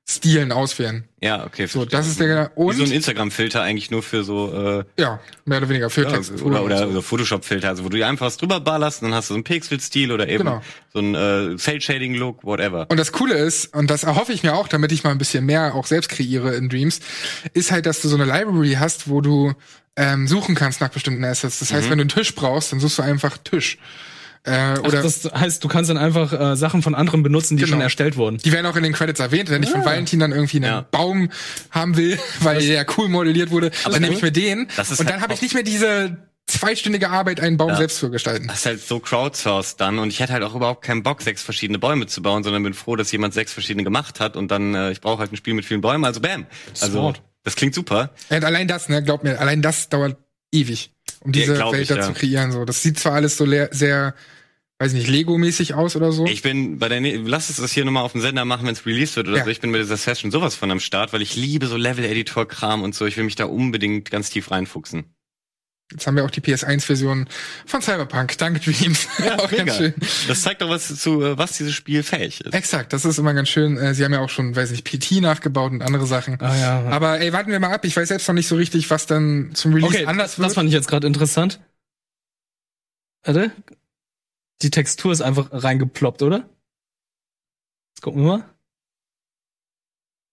[0.09, 1.05] Stilen auswählen.
[1.21, 1.67] Ja, okay.
[1.67, 5.21] So, das ist der Wie und so ein Instagram-Filter eigentlich nur für so äh, ja,
[5.45, 6.85] mehr oder weniger für ja, Text oder, oder, und so.
[6.87, 10.11] oder Photoshop-Filter, also wo du einfach was drüber ballerst, dann hast du so einen Pixel-Stil
[10.11, 10.61] oder eben Genau.
[10.91, 12.87] so einen äh, Cell-Shading-Look, whatever.
[12.89, 15.45] Und das Coole ist, und das erhoffe ich mir auch, damit ich mal ein bisschen
[15.45, 16.99] mehr auch selbst kreiere in Dreams,
[17.53, 19.53] ist halt, dass du so eine Library hast, wo du
[19.95, 21.59] ähm, suchen kannst nach bestimmten Assets.
[21.59, 21.75] Das Mhm.
[21.75, 23.77] heißt, wenn du einen Tisch brauchst, dann suchst du einfach Tisch.
[24.43, 27.63] Äh, Ach, oder das heißt, du kannst dann einfach äh, Sachen von anderen benutzen, die
[27.63, 27.73] Genau.
[27.75, 28.37] schon erstellt wurden.
[28.39, 29.49] die werden auch in den Credits erwähnt.
[29.51, 30.81] Wenn ich von Valentin dann irgendwie einen Ja.
[30.89, 31.29] Baum
[31.69, 34.67] haben will, weil der cool modelliert wurde, dann nehme ich mir den.
[34.75, 37.77] Das ist und halt dann habe ich nicht mehr diese zweistündige Arbeit, einen Baum Ja.
[37.77, 38.47] selbst zu gestalten.
[38.47, 41.41] Das ist halt so crowdsourced dann und ich hätte halt auch überhaupt keinen Bock, sechs
[41.43, 44.73] verschiedene Bäume zu bauen, sondern bin froh, dass jemand sechs verschiedene gemacht hat und dann,
[44.75, 46.47] äh, ich brauche halt ein Spiel mit vielen Bäumen, also bam.
[46.81, 47.21] Also, Smart.
[47.43, 48.09] das klingt super.
[48.29, 50.17] Und allein das, ne, glaub mir, allein das dauert
[50.51, 50.90] ewig,
[51.21, 52.01] um Ja, diese glaub Welt ich, da ja.
[52.03, 52.51] zu kreieren.
[52.51, 54.13] So, das sieht zwar alles so sehr,
[54.79, 56.25] weiß nicht, Lego-mäßig aus oder so.
[56.25, 58.73] Ich bin bei der, ne- lass es das hier nochmal auf dem Sender machen, wenn
[58.73, 59.43] es released wird oder Ja.
[59.45, 59.49] so.
[59.49, 62.95] Ich bin bei dieser Session sowas von am Start, weil ich liebe so Level-Editor-Kram und
[62.95, 63.05] so.
[63.05, 65.05] Ich will mich da unbedingt ganz tief reinfuchsen.
[65.91, 67.27] Jetzt haben wir auch die PS1-Version
[67.65, 68.37] von Cyberpunk.
[68.37, 69.07] Danke, Dreams.
[69.37, 69.93] auch ganz schön.
[70.27, 72.53] Das zeigt doch was zu, äh, was dieses Spiel fähig ist.
[72.53, 73.77] Exakt, das ist immer ganz schön.
[73.77, 76.39] Äh, Sie haben ja auch schon, weiß nicht, PT nachgebaut und andere Sachen.
[76.41, 76.83] Ah, ja.
[76.89, 77.83] Aber ey, warten wir mal ab.
[77.85, 80.47] Ich weiß selbst noch nicht so richtig, was dann zum Release Okay, anders wird.
[80.47, 81.59] das fand ich jetzt gerade interessant.
[83.23, 83.51] Warte.
[84.61, 86.49] Die Textur ist einfach reingeploppt, oder?
[87.93, 88.50] Jetzt gucken wir mal.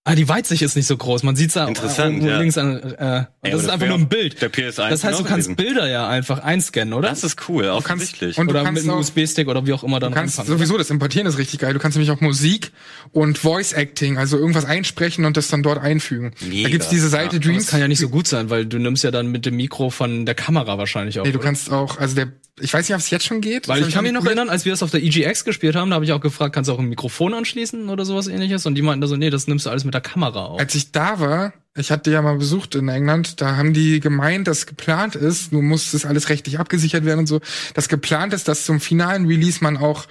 [0.05, 1.23] Ah, die Weitsicht ist nicht so groß.
[1.23, 2.39] Man sieht's da Interessant, ja.
[2.39, 2.77] links an.
[2.81, 4.41] Äh, Ja, das ist einfach nur ein Bild.
[4.41, 5.55] Der PS1 Das heißt, du kannst gewesen.
[5.57, 7.09] Bilder ja einfach einscannen, oder?
[7.09, 8.37] Das ist cool, Du kannst, offensichtlich.
[8.37, 10.57] und du oder kannst mit einem USB-Stick oder wie auch immer dann Du kannst anfangen.
[10.57, 11.73] sowieso, das Importieren ist richtig geil.
[11.73, 12.71] Du kannst nämlich auch Musik
[13.11, 16.31] und Voice Acting, also irgendwas einsprechen und das dann dort einfügen.
[16.41, 16.63] Mega.
[16.63, 17.67] Da gibt's diese Seite Ja, Das Dreams.
[17.67, 20.25] kann ja nicht so gut sein, weil du nimmst ja dann mit dem Mikro von
[20.25, 21.25] der Kamera wahrscheinlich auch.
[21.25, 21.45] nee, du oder?
[21.45, 22.29] kannst auch, also der,
[22.61, 23.67] ich weiß nicht, ob es jetzt schon geht.
[23.67, 25.95] Weil ich kann mich noch erinnern, als wir das auf der EGX gespielt haben, da
[25.95, 28.65] habe ich auch gefragt, kannst du auch ein Mikrofon anschließen oder sowas ähnliches?
[28.65, 30.59] Und die meinten da so, nee, das nimmst du alles mit der Kamera auf.
[30.59, 34.47] Als ich da war, ich hatte ja mal besucht in England, da haben die gemeint,
[34.47, 37.41] dass geplant ist, nun muss das alles rechtlich abgesichert werden und so,
[37.73, 40.05] dass geplant ist, dass zum finalen Release man auch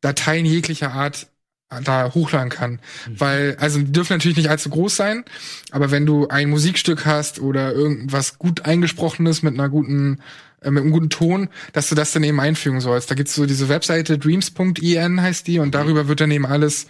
[0.00, 1.26] Dateien jeglicher Art
[1.84, 2.80] da hochladen kann.
[3.08, 5.24] Weil, also die dürfen natürlich nicht allzu groß sein,
[5.70, 10.18] aber wenn du ein Musikstück hast oder irgendwas gut eingesprochenes mit einer guten,
[10.62, 13.10] äh, mit einem guten Ton, dass du das dann eben einfügen sollst.
[13.10, 16.86] Da gibt's so diese Webseite dreams.in heißt die und darüber wird dann eben alles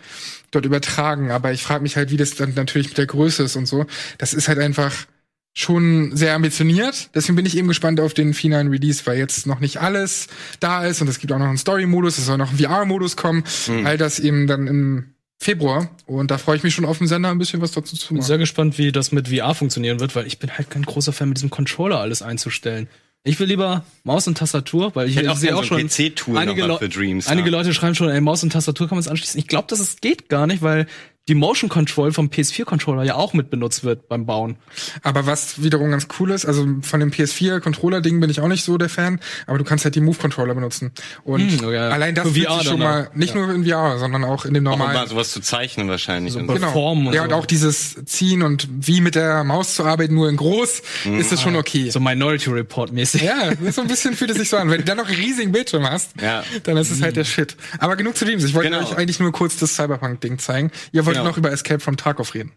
[0.50, 1.30] dort übertragen.
[1.30, 3.86] Aber ich frage mich halt, wie das dann natürlich mit der Größe ist und so.
[4.18, 5.06] Das ist halt einfach
[5.52, 7.10] schon sehr ambitioniert.
[7.14, 10.28] Deswegen bin ich eben gespannt auf den finalen Release, weil jetzt noch nicht alles
[10.60, 13.42] da ist und es gibt auch noch einen Story-Modus, es soll noch ein VR-Modus kommen.
[13.84, 15.90] All das eben dann im Februar.
[16.06, 18.18] Und da freue ich mich schon auf den Sender ein bisschen was dazu zu bin
[18.18, 18.26] machen.
[18.26, 21.28] sehr gespannt, wie das mit VR funktionieren wird, weil ich bin halt kein großer Fan,
[21.30, 22.88] mit diesem Controller alles einzustellen.
[23.22, 26.38] Ich will lieber Maus und Tastatur, weil ich, auch sehe auch so ein schon PC-Tool
[26.38, 27.58] einige, Leu- Dreams, einige ja.
[27.58, 29.38] Leute schreiben schon, ey, Maus und Tastatur kann man es anschließen.
[29.38, 30.86] Ich glaube, dass es geht gar nicht, weil
[31.28, 34.56] die Motion Control vom PS4-Controller ja auch mit benutzt wird beim Bauen.
[35.02, 38.78] Aber was wiederum ganz cool ist, also von dem PS4-Controller-Ding bin ich auch nicht so
[38.78, 40.90] der Fan, aber du kannst halt die Move-Controller benutzen.
[41.22, 41.88] Und Hm, oh ja.
[41.90, 43.14] allein das Für fühlt VR sich schon dann mal, auch.
[43.14, 43.40] nicht Ja.
[43.46, 44.94] nur in VR, sondern auch in dem Auch normalen.
[44.94, 46.32] mal sowas zu zeichnen wahrscheinlich.
[46.32, 46.72] So Genau.
[46.72, 47.28] Formen und ja, so.
[47.28, 50.82] und auch dieses Ziehen und wie mit der Maus zu arbeiten, nur in groß,
[51.18, 51.90] ist es schon okay.
[51.90, 53.22] So Minority Report mäßig.
[53.22, 54.68] Ja, so ein bisschen fühlt es sich so an.
[54.70, 56.42] Wenn du dann noch einen riesigen Bildschirm hast, Ja.
[56.64, 57.56] dann ist es halt der Shit.
[57.78, 58.42] Aber genug zu Dreams.
[58.44, 58.82] Ich wollte Genau.
[58.82, 60.70] euch eigentlich nur kurz das Cyberpunk-Ding zeigen.
[60.92, 61.30] Ihr wolltet Genau.
[61.30, 62.52] noch über Escape from Tarkov reden.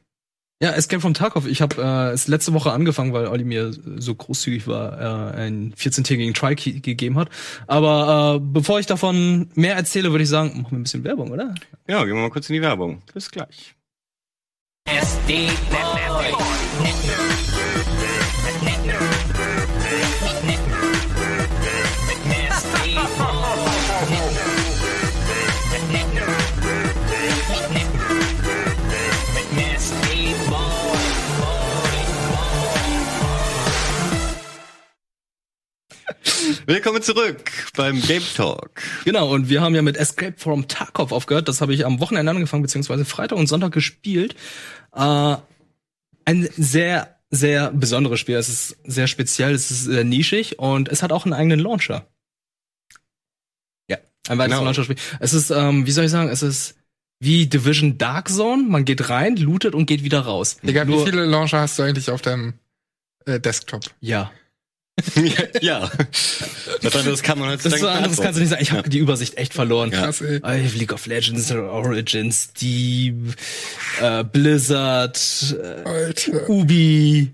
[0.62, 1.46] Ja, Escape from Tarkov.
[1.46, 5.74] Ich habe äh, es letzte Woche angefangen, weil Olli mir so großzügig war, äh, einen
[5.74, 7.28] 14-tägigen Try ge- gegeben hat.
[7.68, 11.32] Aber äh, bevor ich davon mehr erzähle, würde ich sagen, machen wir ein bisschen Werbung,
[11.32, 11.54] oder?
[11.88, 13.02] Ja, gehen wir mal kurz in die Werbung.
[13.14, 13.76] Bis gleich.
[14.86, 16.34] SD Boy.
[36.66, 38.82] Willkommen zurück beim Game Talk.
[39.06, 41.48] Genau, und wir haben ja mit Escape from Tarkov aufgehört.
[41.48, 44.36] Das habe ich am Wochenende angefangen, beziehungsweise Freitag und Sonntag gespielt.
[44.94, 45.38] Äh,
[46.26, 48.36] ein sehr, sehr besonderes Spiel.
[48.36, 52.08] Es ist sehr speziell, es ist sehr nischig und es hat auch einen eigenen Launcher.
[53.90, 54.66] Ja, ein weiteres Genau.
[54.66, 54.98] Launcher-Spiel.
[55.20, 56.76] Es ist, ähm, wie soll ich sagen, es ist
[57.20, 58.64] wie Division Dark Zone.
[58.64, 60.58] Man geht rein, lootet und geht wieder raus.
[60.62, 62.56] Digga, wie Nur- viele Launcher hast du eigentlich auf deinem
[63.26, 63.86] äh, Desktop?
[64.02, 64.32] Ja.
[65.62, 65.90] ja.
[66.82, 68.62] Was anderes kann man Das ist so anderes kannst du nicht sagen.
[68.62, 69.92] Ich habe die Übersicht echt verloren.
[69.92, 70.04] Ja.
[70.04, 70.40] Krass, ey.
[70.76, 73.34] League of Legends, Origins, Steam,
[74.00, 76.48] äh, Blizzard, äh.
[76.48, 77.34] Ubi,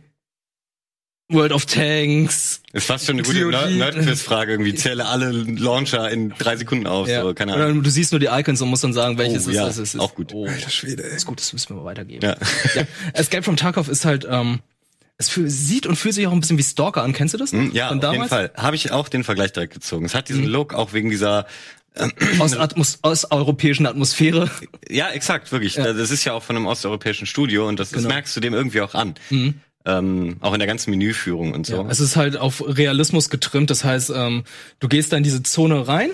[1.32, 2.62] World of Tanks.
[2.74, 4.74] Ist fast schon eine gute Nerd-Quiz-Frage irgendwie.
[4.74, 7.08] Zähle alle Launcher in drei Sekunden auf.
[7.08, 7.84] So, keine Ahnung.
[7.84, 9.78] du siehst nur die Icons und musst dann sagen, welches Oh, ist ja, das.
[9.78, 10.34] Ist, auch gut.
[10.34, 11.16] Oh, Alter Schwede, ey.
[11.16, 12.26] ist gut, das müssen wir mal weitergeben.
[12.26, 12.38] Ja.
[12.74, 12.84] Ja.
[13.14, 14.60] Escape from Tarkov ist halt, ähm,
[15.20, 17.14] es fühl, sieht und fühlt sich auch ein bisschen wie Stalker an.
[17.14, 17.52] Kennst du das?
[17.52, 18.30] Hm, Ja, Von auf jeden damals?
[18.30, 18.52] Fall.
[18.56, 20.06] Habe ich auch den Vergleich direkt gezogen.
[20.06, 21.46] Es hat diesen Look auch wegen dieser
[22.40, 24.50] Aus, Atmos aus europäischen Atmosphäre.
[24.90, 25.74] Ja, exakt, wirklich.
[25.74, 28.14] Das ist ja auch von einem osteuropäischen Studio und das, das Genau.
[28.14, 29.16] merkst du dem irgendwie auch an.
[29.86, 31.78] Ähm, auch in der ganzen Menüführung und so.
[31.84, 33.70] Ja, es ist halt auf Realismus getrimmt.
[33.70, 34.44] Das heißt, ähm,
[34.80, 36.12] du gehst da in diese Zone rein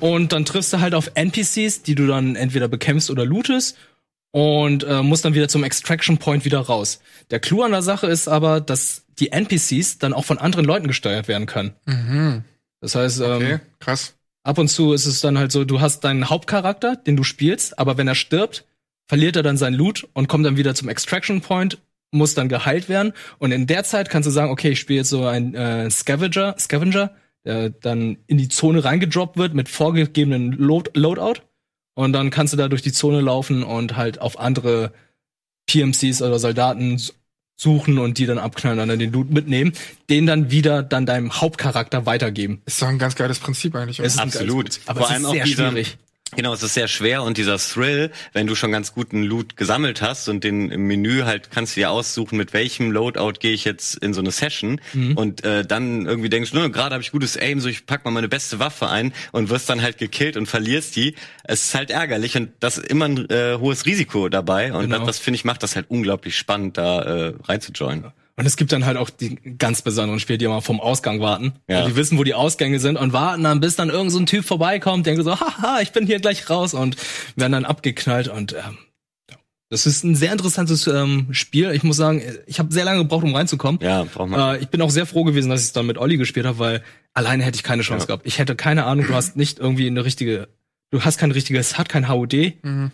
[0.00, 3.76] und dann triffst du halt auf NPCs, die du dann entweder bekämpfst oder lootest
[4.30, 7.00] und äh, musst dann wieder zum Extraction Point wieder raus.
[7.30, 10.88] Der Clou an der Sache ist aber, dass die NPCs dann auch von anderen Leuten
[10.88, 11.72] gesteuert werden können.
[11.86, 12.44] Mhm.
[12.80, 14.14] Das heißt, ähm, Okay, krass.
[14.42, 17.78] ab und zu ist es dann halt so, du hast deinen Hauptcharakter, den du spielst,
[17.78, 18.64] aber wenn er stirbt,
[19.08, 21.78] verliert er dann sein Loot und kommt dann wieder zum Extraction Point,
[22.10, 23.12] muss dann geheilt werden.
[23.38, 26.56] Und in der Zeit kannst du sagen, okay, ich spiele jetzt so einen äh, Scavenger,
[26.58, 27.12] Scavenger,
[27.44, 31.40] der dann in die Zone reingedroppt wird mit vorgegebenen Load Loadout.
[31.96, 34.92] Und dann kannst du da durch die Zone laufen und halt auf andere
[35.66, 37.00] PMCs oder Soldaten
[37.58, 39.72] suchen und die dann abknallen und dann den Loot mitnehmen,
[40.10, 42.60] den dann wieder dann deinem Hauptcharakter weitergeben.
[42.66, 43.98] Ist doch ein ganz geiles Prinzip eigentlich.
[43.98, 44.06] oder?
[44.06, 44.78] Es ist Absolut.
[44.84, 45.98] Aber Vor es allem ist auch sehr dieser, schwierig.
[46.34, 50.02] Genau, es ist sehr schwer und dieser Thrill, wenn du schon ganz guten Loot gesammelt
[50.02, 53.64] hast und den im Menü halt kannst du dir aussuchen, mit welchem Loadout gehe ich
[53.64, 55.16] jetzt in so eine Session Mhm.
[55.16, 58.04] und äh, dann irgendwie denkst du, "Nö, gerade habe ich gutes Aim, so ich pack
[58.04, 61.14] mal meine beste Waffe ein und wirst dann halt gekillt und verlierst die.
[61.44, 64.98] Es ist halt ärgerlich und das ist immer ein äh, hohes Risiko dabei und Genau.
[64.98, 68.12] das, das finde ich macht das halt unglaublich spannend, da äh, reinzujoinen.
[68.38, 71.54] Und es gibt dann halt auch die ganz besonderen Spiele, die immer vom Ausgang warten.
[71.68, 71.86] Ja.
[71.86, 74.44] Die wissen, wo die Ausgänge sind und warten dann, bis dann irgend so ein Typ
[74.44, 76.96] vorbeikommt, denkt so, haha, ich bin hier gleich raus und
[77.36, 78.76] werden dann abgeknallt und ähm,
[79.30, 79.36] ja.
[79.70, 81.70] das ist ein sehr interessantes ähm, Spiel.
[81.70, 83.80] Ich muss sagen, ich habe sehr lange gebraucht, um reinzukommen.
[83.82, 84.56] Ja, braucht man.
[84.56, 86.58] Äh, ich bin auch sehr froh gewesen, dass ich es dann mit Olli gespielt habe,
[86.58, 86.82] weil
[87.14, 88.06] alleine hätte ich keine Chance Ja.
[88.08, 88.26] gehabt.
[88.26, 90.48] Ich hätte keine Ahnung, du hast nicht irgendwie eine richtige,
[90.90, 92.34] du hast kein richtiges, es hat kein HUD,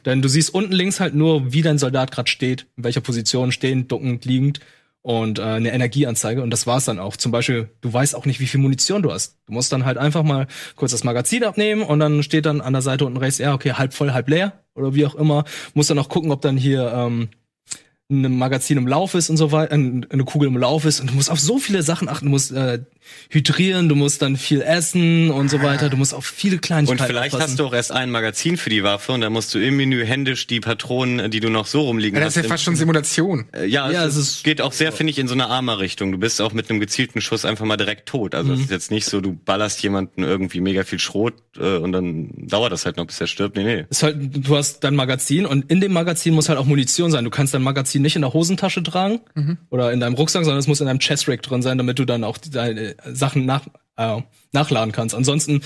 [0.07, 3.51] denn du siehst unten links halt nur, wie dein Soldat gerade steht, in welcher Position,
[3.51, 4.61] stehend, duckend, liegend
[5.03, 7.17] und äh, eine Energieanzeige und das war's dann auch.
[7.17, 9.37] Zum Beispiel, du weißt auch nicht, wie viel Munition du hast.
[9.47, 10.47] Du musst dann halt einfach mal
[10.77, 13.73] kurz das Magazin abnehmen und dann steht dann an der Seite unten rechts, ja, okay,
[13.73, 15.45] halb voll, halb leer oder wie auch immer.
[15.75, 17.29] Musst dann auch gucken, ob dann hier ähm,
[18.13, 21.15] ein Magazin im Lauf ist und so weiter, eine Kugel im Lauf ist und du
[21.15, 22.81] musst auf so viele Sachen achten, du musst äh,
[23.31, 27.05] hydrieren, du musst dann viel essen und so weiter, du musst auf viele Und Kleinigkeiten
[27.05, 27.53] vielleicht aufpassen.
[27.53, 30.05] hast du auch erst ein Magazin für die Waffe und dann musst du im Menü
[30.05, 32.37] händisch die Patronen, die du noch so rumliegen Ja, das hast.
[32.39, 33.47] ist ja fast schon Simulation.
[33.53, 36.13] Äh, Ja, Ja, es, es geht auch sehr, finde ich, in so eine Armer-Richtung.
[36.13, 38.35] Du bist auch mit einem gezielten Schuss einfach mal direkt tot.
[38.35, 38.65] Also es Mhm.
[38.65, 42.73] ist jetzt nicht so, du ballerst jemanden irgendwie mega viel Schrot äh, und dann dauert
[42.73, 43.57] das halt noch, bis er stirbt.
[43.57, 43.85] Nee, nee.
[43.91, 47.25] ist halt, du hast dein Magazin und in dem Magazin muss halt auch Munition sein.
[47.25, 49.21] Du kannst dein Magazin nicht in der Hosentasche tragen
[49.71, 52.25] oder in deinem Rucksack, sondern es muss in deinem Chestrack drin sein, damit du dann
[52.25, 54.21] auch deine Sachen nach, äh,
[54.53, 55.15] nachladen kannst.
[55.15, 55.63] Ansonsten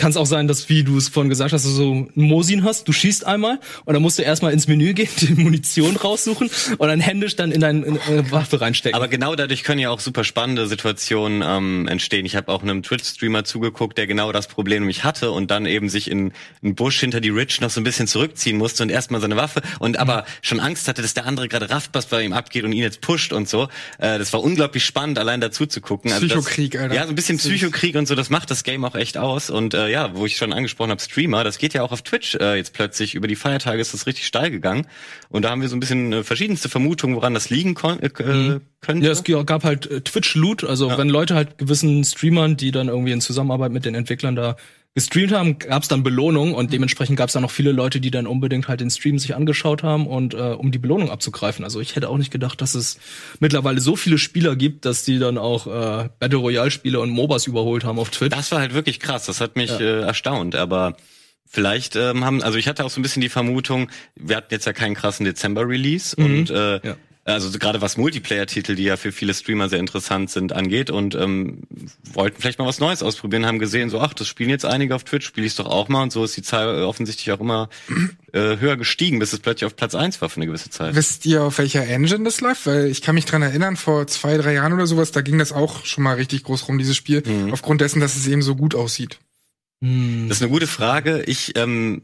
[0.00, 2.64] kann es auch sein, dass, wie du es vorhin gesagt hast, du so einen Mosin
[2.64, 6.50] hast, du schießt einmal und dann musst du erstmal ins Menü gehen, die Munition raussuchen
[6.78, 8.96] und dann händisch dann in deine in, äh, Waffe reinstecken.
[8.96, 12.24] Aber genau dadurch können ja auch super spannende Situationen ähm, entstehen.
[12.24, 15.90] Ich habe auch einem Twitch-Streamer zugeguckt, der genau das Problem nämlich hatte und dann eben
[15.90, 16.32] sich in
[16.62, 19.60] einen Busch hinter die Ridge noch so ein bisschen zurückziehen musste und erstmal seine Waffe
[19.80, 22.72] und aber schon Angst hatte, dass der andere gerade rafft, was bei ihm abgeht und
[22.72, 23.64] ihn jetzt pusht und so.
[23.98, 26.10] Äh, das war unglaublich spannend, allein dazu zu gucken.
[26.10, 26.94] Also das- Psychokrieg, Alter.
[26.94, 29.50] Ja, so ein bisschen Psychokrieg und so, das macht das Game auch echt aus.
[29.50, 32.02] Und äh, äh, ja, wo ich schon angesprochen habe, Streamer, das geht ja auch auf
[32.02, 33.14] Twitch äh, jetzt plötzlich.
[33.14, 34.86] Über die Feiertage ist das richtig steil gegangen.
[35.28, 38.06] Und da haben wir so ein bisschen äh, verschiedenste Vermutungen, woran das liegen kon- äh,
[38.06, 39.06] äh, könnte.
[39.06, 43.12] Ja, es gab halt äh, Twitch-Loot, also wenn Leute halt gewissen Streamern, die dann irgendwie
[43.12, 44.56] in Zusammenarbeit mit den Entwicklern da
[44.94, 48.10] gestreamt haben, gab es dann Belohnung und dementsprechend gab es dann noch viele Leute, die
[48.10, 51.64] dann unbedingt halt den Stream sich angeschaut haben und äh, um die Belohnung abzugreifen.
[51.64, 52.98] Also ich hätte auch nicht gedacht, dass es
[53.38, 57.46] mittlerweile so viele Spieler gibt, dass die dann auch äh, Battle Royale Spiele und MOBAs
[57.46, 58.34] überholt haben auf Twitch.
[58.34, 59.26] Das war halt wirklich krass.
[59.26, 60.56] Das hat mich äh, erstaunt.
[60.56, 60.96] Aber
[61.46, 64.66] vielleicht ähm, haben, also ich hatte auch so ein bisschen die Vermutung, wir hatten jetzt
[64.66, 66.96] ja keinen krassen Dezember-Release und äh, Ja.
[67.24, 71.62] Also gerade was Multiplayer-Titel, die ja für viele Streamer sehr interessant sind, angeht und ähm,
[72.12, 75.04] wollten vielleicht mal was Neues ausprobieren, haben gesehen, so ach, das spielen jetzt einige auf
[75.04, 77.68] Twitch, spiele ich doch auch mal und so ist die Zahl offensichtlich auch immer
[78.32, 80.94] äh, höher gestiegen, bis es plötzlich auf Platz eins war für eine gewisse Zeit.
[80.94, 82.66] Wisst ihr, auf welcher Engine das läuft?
[82.66, 85.52] Weil ich kann mich dran erinnern, vor zwei, drei Jahren oder sowas, da ging das
[85.52, 87.22] auch schon mal richtig groß rum, dieses Spiel.
[87.26, 87.52] Mhm.
[87.52, 89.18] Aufgrund dessen, dass es eben so gut aussieht.
[89.82, 90.26] Hm.
[90.28, 91.22] Das ist eine gute Frage.
[91.22, 92.02] Ich ähm,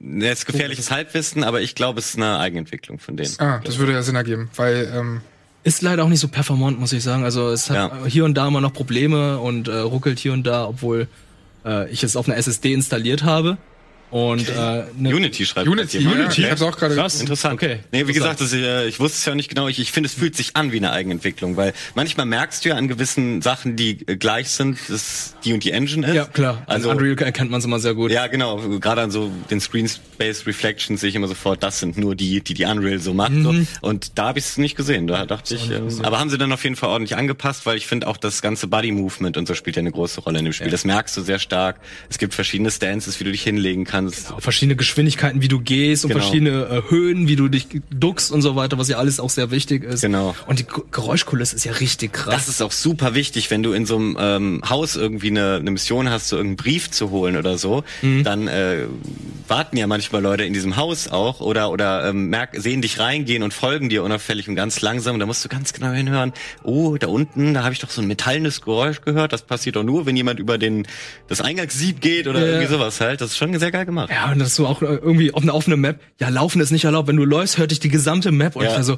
[0.00, 3.34] ja, ist gefährliches Halbwissen, aber ich glaube, es ist eine Eigenentwicklung von denen.
[3.38, 5.20] Ah, das würde ja Sinn ergeben, weil ähm,
[5.64, 7.24] Ist leider auch nicht so performant, muss ich sagen.
[7.24, 8.06] Also es hat Ja.
[8.06, 11.06] hier und da immer noch Probleme und äh, ruckelt hier und da, obwohl
[11.64, 13.58] äh, ich es auf einer SSD installiert habe.
[14.12, 16.42] Und äh, ne, Unity schreibt Unity, ja, Unity?
[16.42, 17.18] ich hab's auch gerade Krass.
[17.20, 17.54] Interessant.
[17.54, 17.78] Okay.
[17.92, 19.68] Nee, wie gesagt, das, äh, ich wusste es ja nicht genau.
[19.68, 22.76] Ich, ich finde, es fühlt sich an wie eine Eigenentwicklung, weil manchmal merkst du ja
[22.76, 26.14] an gewissen Sachen, die äh, gleich sind, dass die und die Engine ist.
[26.14, 26.62] ja klar.
[26.66, 28.10] Also Also Unreal erkennt man es immer sehr gut.
[28.10, 28.58] ja, genau.
[28.80, 32.52] Gerade an so den Screen-Based Reflections sehe ich immer sofort, das sind nur die, die
[32.52, 33.32] die Unreal so macht.
[33.42, 33.54] So.
[33.80, 35.06] Und da habe ich es nicht gesehen.
[35.06, 37.86] Da dachte ich, äh, aber haben sie dann auf jeden Fall ordentlich angepasst, weil ich
[37.86, 40.70] finde auch das ganze Body-Movement und so spielt ja eine große Rolle in dem Spiel.
[40.70, 41.80] Das merkst du sehr stark.
[42.10, 44.01] Es gibt verschiedene Stances, wie du dich hinlegen kannst.
[44.10, 46.22] Verschiedene Geschwindigkeiten, wie du gehst und Genau.
[46.22, 49.50] verschiedene äh, Höhen, wie du dich duckst und so weiter, was ja alles auch sehr
[49.50, 50.00] wichtig ist.
[50.00, 50.34] Genau.
[50.46, 52.34] Und die Ge- Geräuschkulisse ist ja richtig krass.
[52.34, 55.70] Das ist auch super wichtig, wenn du in so einem ähm, Haus irgendwie eine, eine
[55.70, 57.84] Mission hast, so irgendeinen Brief zu holen oder so,
[58.24, 58.86] dann äh,
[59.48, 63.42] warten ja manchmal Leute in diesem Haus auch oder oder ähm, merk, sehen dich reingehen
[63.42, 65.14] und folgen dir unauffällig und ganz langsam.
[65.14, 66.32] Und da musst du ganz genau hinhören.
[66.62, 69.32] Oh, da unten, da habe ich doch so ein metallenes Geräusch gehört.
[69.32, 70.86] Das passiert doch nur, wenn jemand über den
[71.28, 72.46] das Eingangssieb geht oder Ja.
[72.46, 73.20] irgendwie sowas halt.
[73.20, 74.10] Das ist schon sehr geil gemacht.
[74.10, 76.00] ja, und das ist so auch äh, irgendwie auf einer offenen Map.
[76.20, 77.08] Ja, laufen ist nicht erlaubt.
[77.08, 78.56] Wenn du läufst, hört dich die gesamte Map.
[78.56, 78.70] Und Ja.
[78.70, 78.96] ich war so,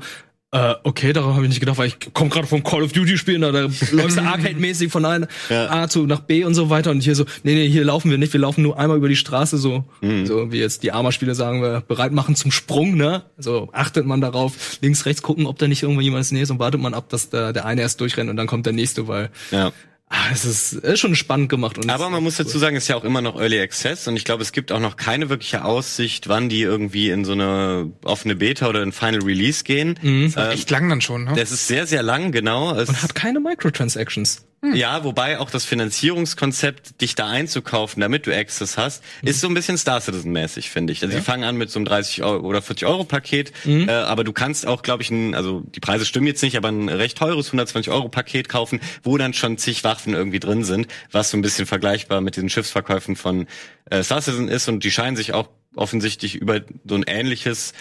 [0.53, 3.19] äh, okay, darauf habe ich nicht gedacht, weil ich komme gerade vom Call of Duty
[3.19, 5.69] spielen, da, da läufst du Arcade-mäßig von einer Ja.
[5.69, 6.93] A zu nach B und so weiter.
[6.93, 9.17] Und hier so, nee, nee, hier laufen wir nicht, wir laufen nur einmal über die
[9.17, 10.27] Straße, so, Mhm.
[10.27, 13.25] so wie jetzt die Arma-Spieler sagen wir, bereit machen zum Sprung, ne?
[13.37, 16.51] So achtet man darauf, links, rechts gucken, ob da nicht irgendwo jemand ist näher ist
[16.53, 19.09] und wartet man ab, dass der, der eine erst durchrennt und dann kommt der nächste,
[19.09, 19.73] weil Ja.
[20.09, 21.79] Ah, es ist, ist schon spannend gemacht.
[21.79, 24.17] Und Aber man muss dazu sagen, es ist ja auch immer noch Early Access und
[24.17, 27.93] ich glaube, es gibt auch noch keine wirkliche Aussicht, wann die irgendwie in so eine
[28.05, 29.99] offene Beta oder in Final Release gehen.
[30.03, 31.33] Ähm, echt lang dann schon, ne?
[31.37, 32.75] das ist sehr, sehr lang, genau.
[32.77, 34.45] Es, und hat keine Microtransactions.
[34.73, 39.55] Ja, wobei auch das Finanzierungskonzept, dich da einzukaufen, damit du Access hast, ist so ein
[39.55, 41.03] bisschen Star Citizen-mäßig, finde ich.
[41.03, 44.25] Also die fangen an mit so einem 30 Euro oder 40 Euro Paket, äh, aber
[44.25, 47.19] du kannst auch, glaube ich, ein, also die Preise stimmen jetzt nicht, aber ein recht
[47.19, 51.37] teures 120 Euro Paket kaufen, wo dann schon zig Waffen irgendwie drin sind, was so
[51.37, 53.47] ein bisschen vergleichbar mit diesen Schiffsverkäufen von
[53.91, 57.73] äh, Star Citizen ist und die scheinen sich auch offensichtlich über so ein ähnliches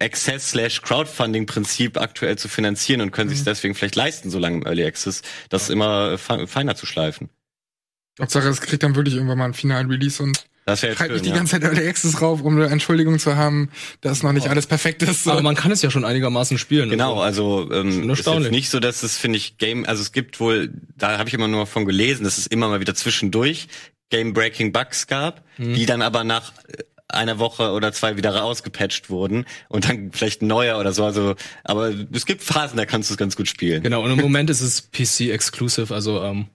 [0.00, 4.58] Access slash Crowdfunding Prinzip aktuell zu finanzieren und können sich deswegen vielleicht leisten, so lange
[4.58, 7.28] im Early Access, das immer äh, fe- feiner zu schleifen.
[8.20, 11.30] Hauptsache, es kriegt dann wirklich irgendwann mal einen finalen Release und Das schön, nicht die
[11.30, 11.34] ja.
[11.34, 13.70] ganze Zeit Early Access rauf, um eine Entschuldigung zu haben,
[14.02, 15.26] dass noch nicht alles perfekt ist.
[15.26, 16.90] Aber man kann es ja schon einigermaßen spielen.
[16.90, 17.62] Genau, Also.
[17.68, 20.72] also ähm, ist jetzt nicht so, dass es finde ich Game, also es gibt wohl,
[20.96, 23.66] da habe ich immer nur von gelesen, dass es immer mal wieder zwischendurch
[24.10, 25.74] Game Breaking Bugs gab, Mhm.
[25.74, 26.52] die dann aber nach
[27.08, 31.04] einer Woche oder zwei wieder rausgepatcht wurden und dann vielleicht ein neuer oder so.
[31.04, 33.82] Also, aber es gibt Phasen, da kannst du es ganz gut spielen.
[33.82, 36.46] Genau, und im Moment ist es PC-exclusive, also ähm,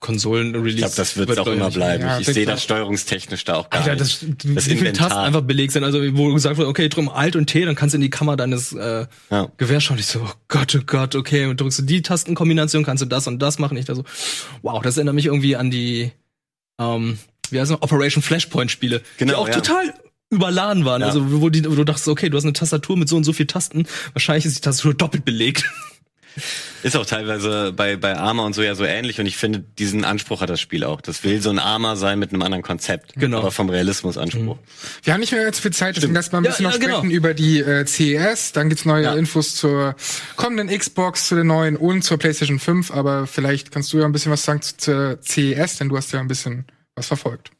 [0.00, 0.70] Konsolen-Release.
[0.74, 1.74] Ich glaube, das wird auch immer nicht.
[1.76, 2.02] bleiben.
[2.02, 4.00] Ja, ich sehe das steuerungstechnisch da auch gar Alter, nicht.
[4.00, 5.08] das, das Das wie viele Inventar.
[5.10, 5.84] Tasten einfach belegt sind.
[5.84, 8.36] Also, wo gesagt wird, okay, drum Alt und T, dann kannst du in die Kammer
[8.36, 9.48] deines äh, Ja.
[9.58, 9.98] Gewehrs schauen.
[9.98, 13.28] Ich so, oh Gott, oh Gott, okay, und drückst du die Tastenkombination, kannst du das
[13.28, 13.76] und das machen.
[13.76, 14.02] Ich da so,
[14.62, 16.10] wow, das erinnert mich irgendwie an die,
[16.80, 17.18] ähm,
[17.52, 19.54] wie heißt es, Operation Flashpoint-Spiele, die Genau, auch ja.
[19.54, 19.94] total
[20.30, 21.02] überladen waren.
[21.02, 21.08] Ja.
[21.08, 23.32] Also, wo, die, wo du dachtest, okay, du hast eine Tastatur mit so und so
[23.32, 23.86] viel Tasten.
[24.14, 25.64] Wahrscheinlich ist die Tastatur doppelt belegt.
[26.82, 30.02] Ist auch teilweise bei, bei Arma und so ja so ähnlich und ich finde, diesen
[30.04, 31.02] Anspruch hat das Spiel auch.
[31.02, 33.12] Das will so ein Arma sein mit einem anderen Konzept.
[33.16, 33.40] Genau.
[33.40, 34.56] Aber vom Realismusanspruch.
[35.02, 36.76] Wir haben nicht mehr allzu viel Zeit, deswegen lass mal ein Ja, bisschen ja, noch
[36.76, 37.14] sprechen genau.
[37.14, 38.52] über die äh, CES.
[38.52, 39.14] Dann gibt's neue Ja.
[39.14, 39.94] Infos zur
[40.36, 42.90] kommenden Xbox, zu der neuen und zur PlayStation 5.
[42.92, 46.12] Aber vielleicht kannst du ja ein bisschen was sagen zu, zur CES, denn du hast
[46.12, 46.64] ja ein bisschen
[46.94, 47.50] was verfolgt.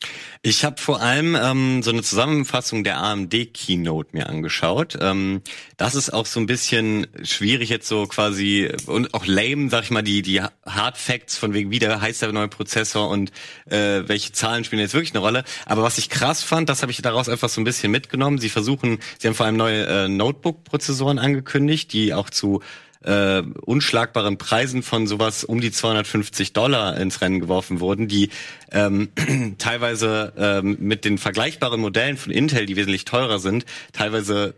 [0.43, 4.99] Ich habe vor allem ähm, so eine Zusammenfassung der AMD Keynote mir angeschaut.
[5.01, 5.41] Ähm,
[5.79, 9.91] das ist auch so ein bisschen schwierig jetzt so quasi und auch lame, sag ich
[9.91, 13.33] mal, die die Hard Facts von wegen wie der heißt der neue Prozessor und
[13.71, 15.45] äh, welche Zahlen spielen jetzt wirklich eine Rolle.
[15.65, 18.37] Aber was ich krass fand, das habe ich daraus einfach so ein bisschen mitgenommen.
[18.37, 22.61] Sie versuchen, sie haben vor allem neue äh, Notebook-Prozessoren angekündigt, die auch zu
[23.05, 28.31] äh, unschlagbaren Preisen von sowas um die 250 Dollar ins Rennen geworfen wurden, die
[28.71, 29.11] ähm,
[29.59, 34.55] teilweise ähm, mit den vergleichbaren Modellen von Intel, die wesentlich teurer sind, teilweise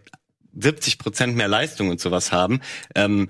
[0.57, 2.61] 70 Prozent mehr Leistung und sowas haben.
[2.95, 3.28] Ähm,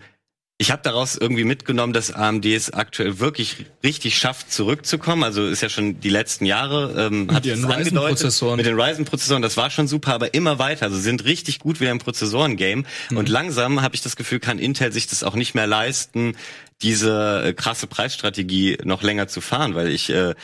[0.56, 5.24] ich habe daraus irgendwie mitgenommen, dass AMD es aktuell wirklich richtig schafft, zurückzukommen.
[5.24, 7.96] Also ist ja schon die letzten Jahre ähm, hat ihren es angedeutet.
[7.96, 8.56] Ryzen-Prozessoren.
[8.58, 9.42] mit den Ryzen-Prozessoren.
[9.42, 10.86] Das war schon super, aber immer weiter.
[10.86, 12.86] Also sind richtig gut wieder im Prozessoren-Game.
[13.10, 16.36] Und langsam habe ich das Gefühl, kann Intel sich das auch nicht mehr leisten,
[16.82, 20.34] diese äh, krasse Preisstrategie noch länger zu fahren, weil ich äh,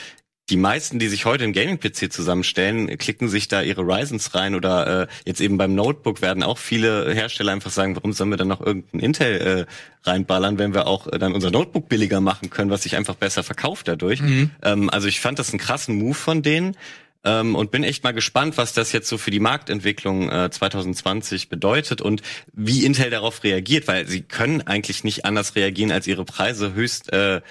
[0.51, 5.03] die meisten, die sich heute im Gaming-PC zusammenstellen, klicken sich da ihre Ryzens rein oder
[5.03, 8.49] äh, jetzt eben beim Notebook werden auch viele Hersteller einfach sagen, warum sollen wir dann
[8.49, 9.67] noch irgendein Intel
[10.05, 13.15] äh, reinballern, wenn wir auch äh, dann unser Notebook billiger machen können, was sich einfach
[13.15, 14.21] besser verkauft dadurch.
[14.63, 16.77] Ähm, also ich fand das einen krassen Move von denen.
[17.23, 21.51] Ähm, und bin echt mal gespannt, was das jetzt so für die Marktentwicklung äh, 2020
[21.51, 22.23] bedeutet und
[22.55, 27.13] wie Intel darauf reagiert, weil sie können eigentlich nicht anders reagieren, als ihre Preise höchst
[27.13, 27.43] äh,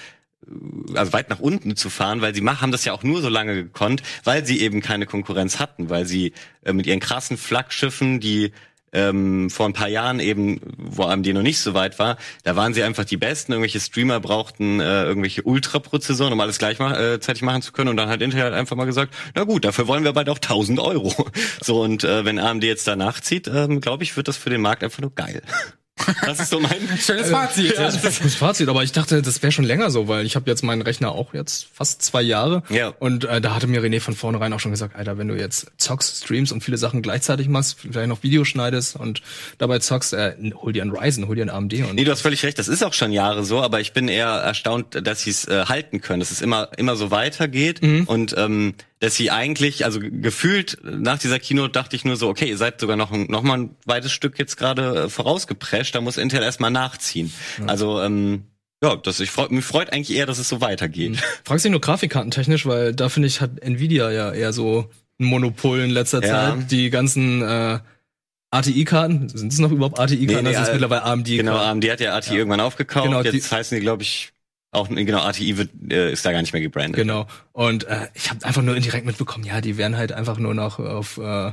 [0.96, 3.56] also weit nach unten zu fahren, weil sie haben das ja auch nur so lange
[3.56, 6.34] gekonnt, weil sie eben keine Konkurrenz hatten, weil sie
[6.64, 8.52] äh, mit ihren krassen Flaggschiffen, die
[8.92, 12.74] ähm, vor ein paar Jahren eben, wo AMD noch nicht so weit war, da waren
[12.74, 13.52] sie einfach die Besten.
[13.52, 17.90] Irgendwelche Streamer brauchten äh, irgendwelche Ultra-Prozessoren, um alles gleichzeitig machen zu können.
[17.90, 20.38] Und dann hat Intel halt einfach mal gesagt, na gut, dafür wollen wir bald auch
[20.38, 21.14] 1000 Euro.
[21.62, 24.62] So, und äh, wenn AMD jetzt danach zieht, ähm, glaube ich, wird das für den
[24.62, 25.42] Markt einfach nur geil.
[26.26, 26.78] Das ist so mein...
[27.00, 27.78] Schönes Fazit.
[27.78, 30.50] Das ist das Fazit, aber ich dachte, das wäre schon länger so, weil ich habe
[30.50, 32.64] jetzt meinen Rechner auch jetzt fast zwei Jahre.
[32.70, 32.94] Ja.
[33.00, 35.72] Und äh, da hatte mir René von vornherein auch schon gesagt, Alter, wenn du jetzt
[35.78, 39.22] zockst, streamst und viele Sachen gleichzeitig machst, vielleicht noch Videos schneidest und
[39.58, 42.22] dabei zockst, äh, hol dir einen Ryzen, hol dir einen AMD und Nee, du hast
[42.22, 45.32] völlig recht, das ist auch schon Jahre so, aber ich bin eher erstaunt, dass sie
[45.32, 49.86] es äh, halten können, dass es immer, immer so weitergeht und ähm, dass sie eigentlich,
[49.86, 53.12] also ge- gefühlt nach dieser Keynote dachte ich nur so, okay, ihr seid sogar noch,
[53.12, 57.32] ein- noch mal ein weites Stück jetzt gerade äh, vorausgeprescht, da muss Intel erstmal nachziehen.
[57.68, 58.44] Also ähm,
[58.84, 61.18] ja, das ich freu, mich freut eigentlich eher, dass es so weitergeht.
[61.46, 64.90] Fragst dich nur grafikkartentechnisch, weil da finde ich, hat Nvidia ja eher so
[65.20, 66.56] ein Monopol in letzter Ja.
[66.58, 66.72] Zeit.
[66.72, 67.80] Die ganzen äh,
[68.52, 70.44] ATI-Karten, sind es noch überhaupt ATI-Karten?
[70.44, 71.26] Nee, nee, das ist äh, mittlerweile AMD.
[71.28, 74.32] Genau, AMD hat ja ATI irgendwann aufgekauft, Genau, die- jetzt heißen die, glaube ich,
[74.72, 76.96] auch genau, ATI wird, äh, ist da gar nicht mehr gebrandet.
[76.96, 77.28] Genau.
[77.54, 80.80] Und äh, ich habe einfach nur indirekt mitbekommen, ja, die werden halt einfach nur noch
[80.80, 81.52] auf äh,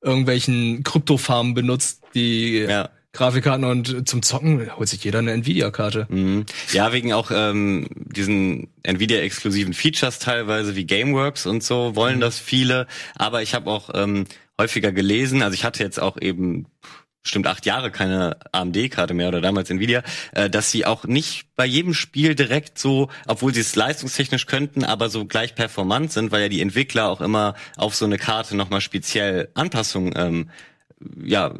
[0.00, 2.88] irgendwelchen Kryptofarmen benutzt, die Ja.
[3.12, 6.06] Grafikkarten und zum Zocken holt sich jeder eine Nvidia-Karte.
[6.10, 6.46] Mhm.
[6.72, 12.88] Ja, wegen auch ähm, diesen Nvidia-exklusiven Features teilweise wie Gameworks und so wollen das viele.
[13.14, 14.24] Aber ich habe auch ähm,
[14.60, 16.66] häufiger gelesen, also ich hatte jetzt auch eben
[17.24, 20.02] bestimmt acht Jahre keine AMD-Karte mehr oder damals Nvidia,
[20.32, 24.84] äh, dass sie auch nicht bei jedem Spiel direkt so, obwohl sie es leistungstechnisch könnten,
[24.84, 28.56] aber so gleich performant sind, weil ja die Entwickler auch immer auf so eine Karte
[28.56, 30.50] nochmal speziell Anpassungen ähm,
[31.24, 31.54] ja,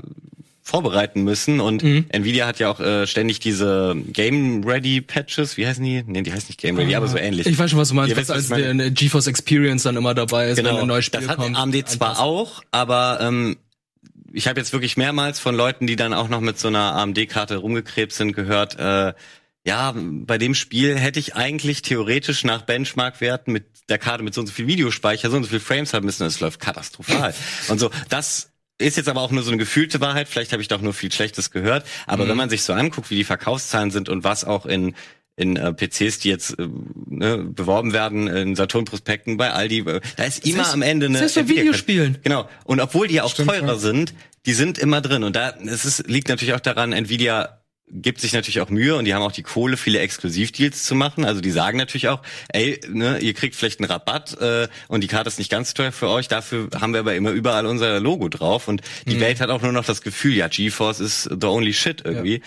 [0.62, 5.84] vorbereiten müssen und Nvidia hat ja auch äh, ständig diese Game Ready Patches, wie heißen
[5.84, 6.02] die?
[6.06, 7.46] Nee, die heißen nicht Game Ready, aber so ähnlich.
[7.46, 10.48] Ich weiß schon, was du meinst, Ihr was als der GeForce Experience dann immer dabei
[10.48, 11.56] ist, wenn ein neues Spiel das hat kommt.
[11.56, 13.56] AMD zwar auch, aber ähm,
[14.34, 17.56] ich habe jetzt wirklich mehrmals von Leuten, die dann auch noch mit so einer AMD-Karte
[17.56, 19.14] rumgekrebst sind, gehört, äh,
[19.66, 24.42] ja, bei dem Spiel hätte ich eigentlich theoretisch nach Benchmark-Werten mit der Karte mit so
[24.42, 27.34] und so viel Videospeicher, so und so viel Frames haben müssen, es läuft katastrophal.
[27.68, 30.68] und so, das ist jetzt aber auch nur so eine gefühlte Wahrheit, vielleicht habe ich
[30.68, 34.08] doch nur viel Schlechtes gehört, aber wenn man sich so anguckt, wie die Verkaufszahlen sind
[34.08, 34.94] und was auch in
[35.36, 36.68] in äh, PCs, die jetzt äh,
[37.06, 41.34] ne, beworben werden, in Saturn-Prospekten, bei Aldi, äh, da ist immer am Ende eine selbst
[41.34, 42.18] bei Nvidia- Videospielen.
[42.22, 42.48] Genau.
[42.64, 43.76] Und obwohl die ja auch Stimmt, teurer ja.
[43.76, 44.14] sind,
[44.46, 45.24] die sind immer drin.
[45.24, 47.60] Und da, es ist, liegt natürlich auch daran, Nvidia
[47.90, 51.24] gibt sich natürlich auch Mühe und die haben auch die Kohle, viele Exklusivdeals zu machen.
[51.24, 55.06] Also die sagen natürlich auch, ey, ne, ihr kriegt vielleicht einen Rabatt äh, und die
[55.06, 58.28] Karte ist nicht ganz teuer für euch, dafür haben wir aber immer überall unser Logo
[58.28, 58.68] drauf.
[58.68, 62.02] Und die Welt hat auch nur noch das Gefühl, ja, GeForce ist the only shit
[62.04, 62.40] irgendwie.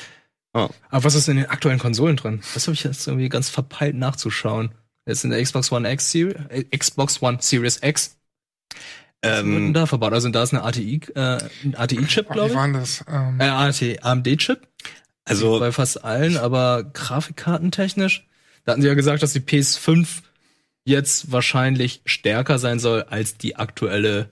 [0.53, 0.69] Oh.
[0.89, 2.41] Aber was ist in den aktuellen Konsolen drin?
[2.53, 4.71] Das habe ich jetzt irgendwie ganz verpeilt nachzuschauen.
[5.05, 8.17] Jetzt in der Xbox One X Series, äh, Xbox One Series X.
[9.21, 10.13] Was wird denn Ähm, da verbaut?
[10.13, 12.55] Also da ist eine ATI, äh, ein ATI-Chip, Wie glaube ich.
[12.55, 13.03] waren das?
[13.07, 14.67] Ähm, Äh, AT, AMD-Chip.
[15.25, 18.27] also bei fast allen, aber grafikkartentechnisch.
[18.63, 20.21] Da hatten sie ja gesagt, dass die PS5
[20.85, 24.31] jetzt wahrscheinlich stärker sein soll als die aktuelle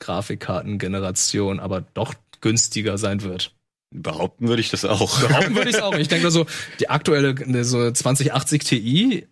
[0.00, 3.53] Grafikkartengeneration, aber doch günstiger sein wird.
[3.94, 5.20] Behaupten würde ich das auch.
[5.20, 5.94] Behaupten würde ich es auch.
[5.96, 6.46] Ich denke so,
[6.80, 7.34] die aktuelle,
[7.64, 9.26] so 2080 Ti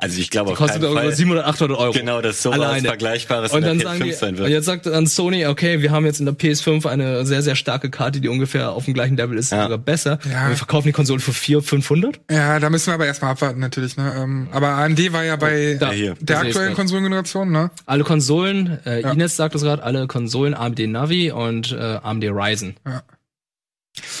[0.00, 1.12] Also ich glaube auf Kostet Fall.
[1.12, 1.92] 700, 800 Euro.
[1.92, 2.86] Genau, dass sowas Alleine.
[2.86, 4.50] Vergleichbares Und in der dann sagen PS5 die, sein und wird.
[4.50, 7.90] jetzt sagt dann Sony, okay, wir haben jetzt in der PS5 eine sehr, sehr starke
[7.90, 9.64] Karte, die ungefähr auf dem gleichen Level ist, Ja.
[9.64, 10.20] sogar besser.
[10.30, 10.44] Ja.
[10.44, 12.20] Und wir verkaufen die Konsole für 400, 500.
[12.30, 13.96] Ja, da müssen wir aber erstmal abwarten natürlich.
[13.96, 14.14] Ne?
[14.16, 16.14] Ähm, aber AMD war ja bei da, hier.
[16.14, 16.76] der da sehe ich's aktuellen.
[16.76, 17.72] Konsolengeneration, ne?
[17.86, 19.10] Alle Konsolen, äh, Ja.
[19.10, 22.76] Ines sagt es gerade, alle Konsolen AMD Navi und äh, AMD Ryzen.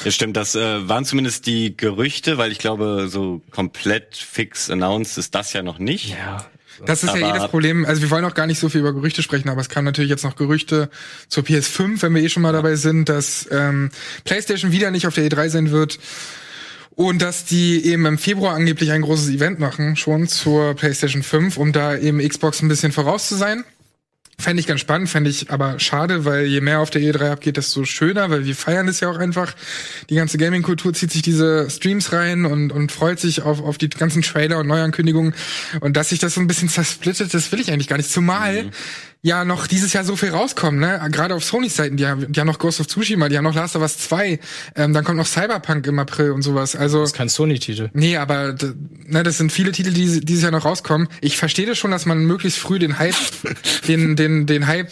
[0.04, 5.18] Das stimmt, das äh, waren zumindest die Gerüchte, weil ich glaube, so komplett fix announced
[5.18, 6.10] ist das ja noch nicht.
[6.10, 6.46] Ja.
[6.86, 7.84] Das ist ja eh Aber- das Problem.
[7.84, 10.10] Also wir wollen auch gar nicht so viel über Gerüchte sprechen, aber es kamen natürlich
[10.10, 10.90] jetzt noch Gerüchte
[11.28, 13.90] zur PS5, wenn wir eh schon mal dabei sind, dass ähm,
[14.24, 15.98] PlayStation wieder nicht auf der E3 sein wird.
[16.90, 21.56] Und dass die eben im Februar angeblich ein großes Event machen, schon zur PlayStation 5,
[21.56, 23.64] um da eben Xbox ein bisschen voraus zu sein.
[24.40, 27.56] Fände ich ganz spannend, fände ich aber schade, weil je mehr auf der E3 abgeht,
[27.56, 29.52] desto schöner, weil wir feiern es ja auch einfach.
[30.10, 33.88] Die ganze Gaming-Kultur zieht sich diese Streams rein und, und freut sich auf, auf die
[33.88, 35.34] ganzen Trailer und Neuankündigungen.
[35.80, 38.12] Und dass sich das so ein bisschen zersplittet, das will ich eigentlich gar nicht.
[38.12, 38.70] Zumal
[39.22, 41.00] ja noch dieses Jahr so viel rauskommt, ne?
[41.10, 43.54] Gerade auf Sony's Seiten, die haben, die haben noch Ghost of Tsushima, die haben noch
[43.54, 44.38] Last of Us 2,
[44.76, 46.76] ähm, dann kommt noch Cyberpunk im April und sowas.
[46.76, 47.90] Also Das ist kein Sony-Titel.
[47.94, 48.54] Nee, aber
[49.06, 51.08] ne, das sind viele Titel, die dieses Jahr noch rauskommen.
[51.20, 53.14] Ich verstehe das schon, dass man möglichst früh den Hype,
[53.88, 54.90] den, den, den Hype,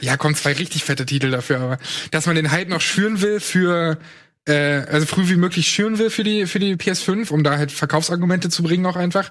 [0.00, 1.78] ja, kommen zwei richtig fette Titel dafür, aber
[2.10, 3.98] dass man den Hype noch schüren will für,
[4.46, 7.70] äh, also früh wie möglich schüren will für die, für die PS5, um da halt
[7.70, 9.30] Verkaufsargumente zu bringen auch einfach.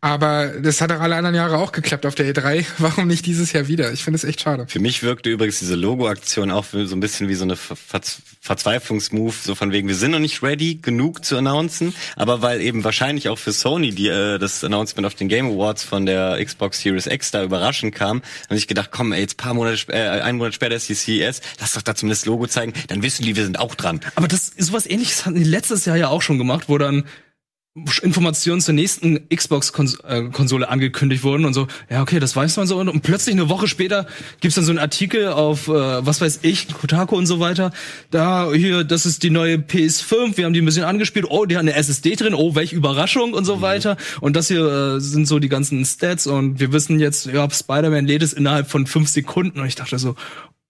[0.00, 2.64] Aber das hat auch alle anderen Jahre auch geklappt auf der E3.
[2.78, 3.92] Warum nicht dieses Jahr wieder?
[3.92, 4.66] Ich finde es echt schade.
[4.68, 8.00] Für mich wirkte übrigens diese Logo-Aktion auch so ein bisschen wie so eine Ver Ver
[8.44, 12.82] Verzweiflungsmove, so von wegen, wir sind noch nicht ready genug zu announcen, aber weil eben
[12.82, 16.80] wahrscheinlich auch für Sony die, äh, das Announcement auf den Game Awards von der Xbox
[16.80, 20.38] Series X da überraschend kam, habe ich gedacht, komm, ey, jetzt paar Monate, äh, ein
[20.38, 23.36] Monat später ist die CES, lass doch da zumindest das Logo zeigen, dann wissen die,
[23.36, 24.00] wir sind auch dran.
[24.16, 27.04] Aber das ist sowas ähnliches hatten die letztes Jahr ja auch schon gemacht, wo dann
[28.02, 32.78] Informationen zur nächsten Xbox-Konsole angekündigt wurden und so, ja, okay, das weiß man so.
[32.78, 34.06] Und, plötzlich eine Woche später
[34.40, 37.72] gibt's dann so einen Artikel auf, äh, was weiß ich, Kotaku und so weiter.
[38.10, 41.24] Da, hier, das ist die neue PS5, wir haben die ein bisschen angespielt.
[41.30, 43.96] Oh, die hat eine SSD drin, oh, welche Überraschung und so weiter.
[44.20, 48.06] Und das hier äh, sind so die ganzen Stats und wir wissen jetzt, ja, Spider-Man
[48.06, 49.58] lädt es innerhalb von fünf Sekunden.
[49.58, 50.14] Und ich dachte so,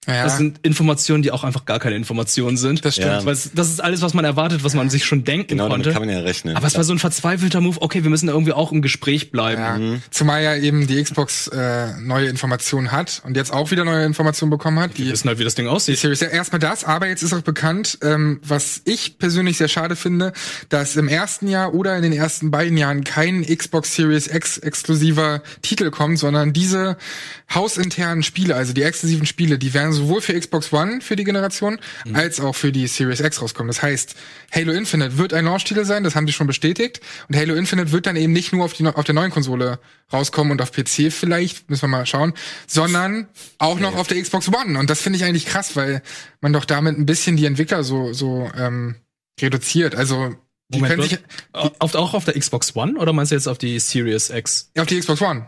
[0.09, 0.25] Ja.
[0.25, 2.85] das sind Informationen, die auch einfach gar keine Informationen sind.
[2.85, 3.07] Das stimmt.
[3.07, 3.23] Ja.
[3.23, 5.93] Das ist alles, was man erwartet, was man sich schon denken Genau, konnte.
[5.93, 6.57] kann man ja rechnen.
[6.57, 9.63] Aber es war so ein verzweifelter Move, okay, wir müssen irgendwie auch im Gespräch bleiben.
[9.93, 14.05] Ja, zumal ja eben die Xbox äh, neue Informationen hat und jetzt auch wieder neue
[14.05, 14.99] Informationen bekommen hat.
[14.99, 15.99] Die Wir wissen halt, wie das Ding Die aussieht.
[15.99, 16.19] Series.
[16.21, 20.33] Ja, erstmal das, aber jetzt ist auch bekannt, ähm, was ich persönlich sehr schade finde,
[20.69, 25.43] dass im ersten Jahr oder in den ersten beiden Jahren kein Xbox Series X exklusiver
[25.63, 26.97] Titel kommt, sondern diese
[27.55, 31.79] hausinternen Spiele, also die exklusiven Spiele, die werden sowohl für Xbox One für die Generation
[32.13, 33.69] als auch für die Series X rauskommen.
[33.69, 34.15] Das heißt,
[34.53, 37.01] Halo Infinite wird ein Launch-Titel sein, das haben die schon bestätigt.
[37.29, 39.79] Und Halo Infinite wird dann eben nicht nur auf, die, auf der neuen Konsole
[40.13, 42.35] rauskommen und auf PC vielleicht, müssen wir mal schauen,
[42.67, 43.29] sondern
[43.59, 44.79] auch noch auf der Xbox One.
[44.79, 46.03] Und das finde ich eigentlich krass, weil
[46.41, 48.97] man doch damit ein bisschen die Entwickler so, so ähm,
[49.41, 49.95] reduziert.
[49.95, 50.35] Also
[50.69, 51.19] die Moment, können sich
[51.53, 54.71] auf, auch auf der Xbox One oder meinst du jetzt auf die Series X?
[54.79, 55.47] auf die Xbox One.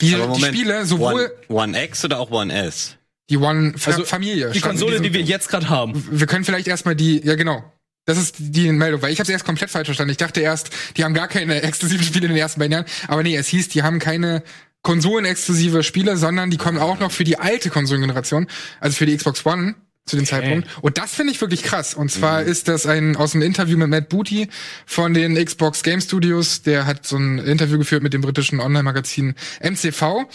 [0.00, 2.96] Die, die Spiele, sowohl One, One X oder auch One S?
[3.30, 4.50] Die One Fa Also, Familie.
[4.50, 6.06] Die Konsole, die wir jetzt gerade haben.
[6.10, 7.64] wir können vielleicht erstmal die, ja genau.
[8.06, 10.10] Das ist die Meldung, weil ich habe es erst komplett falsch verstanden.
[10.10, 12.86] Ich dachte erst, die haben gar keine exklusiven Spiele in den ersten beiden Jahren.
[13.08, 14.42] Aber nee, es hieß, die haben keine
[14.82, 18.46] konsolenexklusive Spiele, sondern die kommen auch noch für die alte Konsolengeneration,
[18.80, 20.68] also für die Xbox One zu dem Zeitpunkt.
[20.82, 21.94] Und das finde ich wirklich krass.
[21.94, 24.48] Und zwar ist das ein aus einem Interview mit Matt Booty
[24.84, 26.60] von den Xbox Game Studios.
[26.60, 30.26] Der hat so ein Interview geführt mit dem britischen Online-Magazin MCV.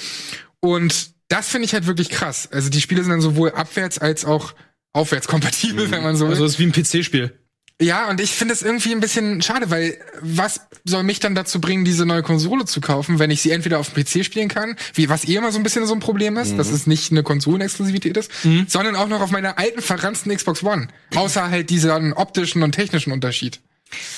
[0.59, 2.49] Und das finde ich halt wirklich krass.
[2.51, 4.53] Also die Spiele sind dann sowohl abwärts als auch
[4.91, 6.33] aufwärts kompatibel, wenn man so will.
[6.33, 7.33] Also ist wie ein PC-Spiel.
[7.81, 11.61] Ja, und ich finde es irgendwie ein bisschen schade, weil was soll mich dann dazu
[11.61, 14.75] bringen, diese neue Konsole zu kaufen, wenn ich sie entweder auf dem PC spielen kann,
[14.95, 17.23] wie was eh immer so ein bisschen so ein Problem ist, dass es nicht eine
[17.23, 18.31] Konsolenexklusivität ist,
[18.67, 20.89] sondern auch noch auf meiner alten verranzten Xbox One.
[21.15, 23.61] Außer halt diesen optischen und technischen Unterschied.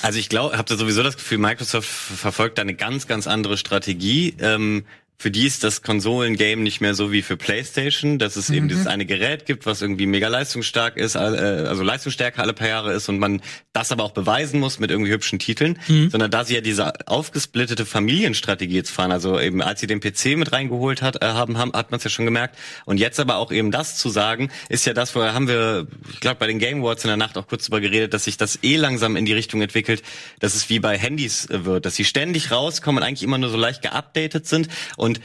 [0.02, 3.58] Also ich glaube, habt ihr sowieso das Gefühl, Microsoft verfolgt da eine ganz, ganz andere
[3.58, 4.36] Strategie.
[4.40, 4.86] Ähm,
[5.22, 8.88] für die ist das Konsolengame nicht mehr so wie für PlayStation, dass es eben dieses
[8.88, 13.08] eine Gerät gibt, was irgendwie mega leistungsstark ist, äh, also leistungsstärker alle paar Jahre ist
[13.08, 13.42] und man
[13.72, 17.86] das aber auch beweisen muss mit irgendwie hübschen Titeln, sondern da sie ja diese aufgesplittete
[17.86, 21.72] Familienstrategie jetzt fahren, also eben als sie den PC mit reingeholt hat, äh, haben, haben
[21.74, 22.58] hat man es ja schon gemerkt.
[22.86, 26.20] Und jetzt aber auch eben das zu sagen, ist ja das, vorher haben wir, ich
[26.20, 28.58] glaube bei den Game Awards in der Nacht auch kurz drüber geredet, dass sich das
[28.64, 30.02] eh langsam in die Richtung entwickelt,
[30.40, 33.52] dass es wie bei Handys äh, wird, dass sie ständig rauskommen und eigentlich immer nur
[33.52, 34.68] so leicht geupdatet sind.
[34.98, 35.22] Und Und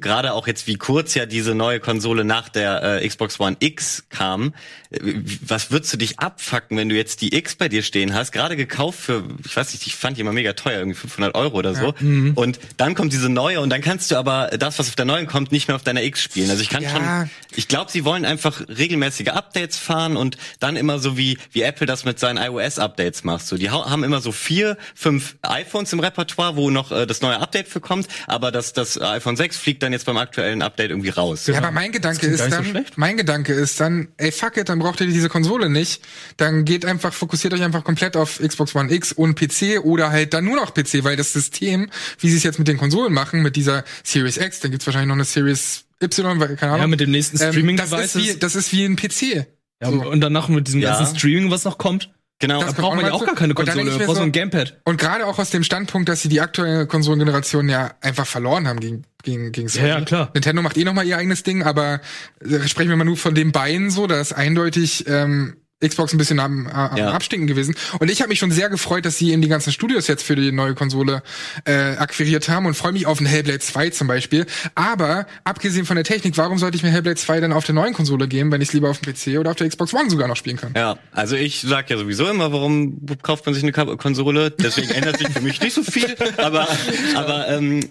[0.00, 4.04] gerade auch jetzt, wie kurz ja diese neue Konsole nach der äh, Xbox One X
[4.10, 4.54] kam,
[4.90, 4.98] äh,
[5.42, 8.56] was würdest du dich abfacken, wenn du jetzt die X bei dir stehen hast, gerade
[8.56, 11.74] gekauft für, ich weiß nicht, ich fand die immer mega teuer, irgendwie 500 Euro oder
[11.74, 11.94] so.
[11.98, 12.32] Mhm.
[12.34, 15.26] Und dann kommt diese neue und dann kannst du aber das, was auf der neuen
[15.26, 16.50] kommt, nicht mehr auf deiner X spielen.
[16.50, 16.90] Also ich kann Ja.
[16.90, 21.62] schon, ich glaube, sie wollen einfach regelmäßige Updates fahren und dann immer so wie, wie
[21.62, 23.46] Apple das mit seinen iOS-Updates macht.
[23.46, 27.40] So, die haben immer so vier, fünf iPhones im Repertoire, wo noch äh, das neue
[27.40, 31.08] Update für kommt, aber das, das iPhone 6 fliegt dann jetzt beim aktuellen Update irgendwie
[31.10, 31.46] raus.
[31.46, 32.96] Ja, aber mein Gedanke ist so dann, schlecht.
[32.98, 36.02] mein Gedanke ist dann, ey fuck it, dann braucht ihr diese Konsole nicht.
[36.36, 40.34] Dann geht einfach, fokussiert euch einfach komplett auf Xbox One X und PC oder halt
[40.34, 41.90] dann nur noch PC, weil das System,
[42.20, 45.08] wie sie es jetzt mit den Konsolen machen, mit dieser Series X, dann gibt's wahrscheinlich
[45.08, 46.82] noch eine Series Y, weil- keine Ahnung.
[46.82, 47.90] Ja, mit dem nächsten Ähm, Streaming-Devices.
[48.12, 49.46] das, ist wie, das ist wie ein PC.
[49.82, 50.08] Ja, So.
[50.08, 50.96] und danach mit diesem Ja.
[50.98, 52.60] ganzen Streaming, was noch kommt, Genau.
[52.60, 54.78] Das da braucht man ja auch gar keine Konsole, brauchst du so- ein Gamepad.
[54.84, 58.78] Und gerade auch aus dem Standpunkt, dass sie die aktuelle Konsolengeneration ja einfach verloren haben
[58.78, 59.88] gegen, gegen, gegen Sony.
[59.88, 60.30] Ja, ja, klar.
[60.34, 62.00] Nintendo macht eh noch mal ihr eigenes Ding, aber
[62.40, 65.56] äh, sprechen wir mal nur von den beiden so, da ist eindeutig ähm,
[65.86, 67.10] Xbox ein bisschen am, äh, am Ja.
[67.12, 67.74] Abstinken gewesen.
[68.00, 70.34] Und ich habe mich schon sehr gefreut, dass sie in die ganzen Studios jetzt für
[70.34, 71.22] die neue Konsole
[71.64, 74.46] äh, akquiriert haben und freue mich auf ein Hellblade 2 zum Beispiel.
[74.74, 77.94] Aber abgesehen von der Technik, warum sollte ich mir Hellblade 2 dann auf der neuen
[77.94, 80.26] Konsole geben, wenn ich es lieber auf dem PC oder auf der Xbox One sogar
[80.26, 80.72] noch spielen kann?
[80.76, 84.50] Ja, also ich sag ja sowieso immer, warum kauft man sich eine Konsole?
[84.50, 86.16] Deswegen ändert sich für mich nicht so viel.
[86.38, 86.66] Aber,
[87.14, 87.88] aber ähm,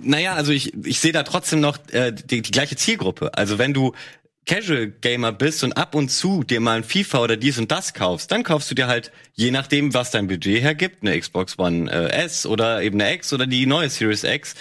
[0.00, 3.34] naja, also ich, ich sehe da trotzdem noch äh, die, die gleiche Zielgruppe.
[3.36, 3.92] Also wenn du
[4.46, 7.94] Casual Gamer bist und ab und zu dir mal ein FIFA oder dies und das
[7.94, 11.90] kaufst, dann kaufst du dir halt, je nachdem, was dein Budget hergibt, eine Xbox One
[11.90, 14.54] äh, S oder eben eine X oder die neue Series X,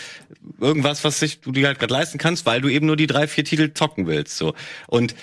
[0.60, 3.28] irgendwas, was sich, du dir halt gerade leisten kannst, weil du eben nur die drei,
[3.28, 4.38] vier Titel zocken willst.
[4.38, 4.54] So.
[4.88, 5.16] Und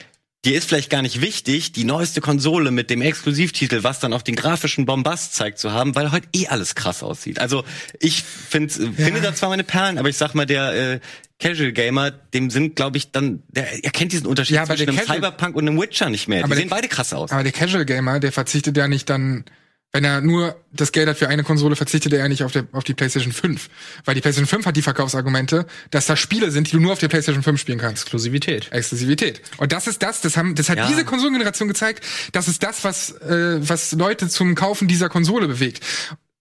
[0.45, 4.23] dir ist vielleicht gar nicht wichtig, die neueste Konsole mit dem Exklusivtitel, was dann auch
[4.23, 7.39] den grafischen Bombast zeigt, zu haben, weil heute eh alles krass aussieht.
[7.39, 7.65] Also
[7.99, 11.01] ich find, finde da zwar meine Perlen, aber ich sag mal, der äh,
[11.41, 14.99] Casual Gamer, dem sind, glaube ich, dann, der erkennt diesen Unterschied Ja, aber zwischen einem
[14.99, 16.41] Casual- Cyberpunk und einem Witcher nicht mehr.
[16.45, 17.31] Aber die der- sehen beide krass aus.
[17.33, 19.45] Aber der Casual Gamer, der verzichtet ja nicht dann,
[19.93, 22.69] wenn er nur das Geld hat für eine Konsole, verzichtet er ja nicht auf, der,
[22.71, 23.69] auf die PlayStation 5.
[24.05, 27.01] Weil die PlayStation 5 hat die Verkaufsargumente, dass da Spiele sind, die du nur auf
[27.01, 28.03] der PlayStation 5 spielen kannst.
[28.05, 28.71] Exklusivität.
[28.71, 29.41] Exklusivität.
[29.57, 30.87] Und das ist das, das haben, das hat Ja.
[30.87, 35.81] diese Konsolengeneration gezeigt, das ist das, was, äh, was Leute zum Kaufen dieser Konsole bewegt.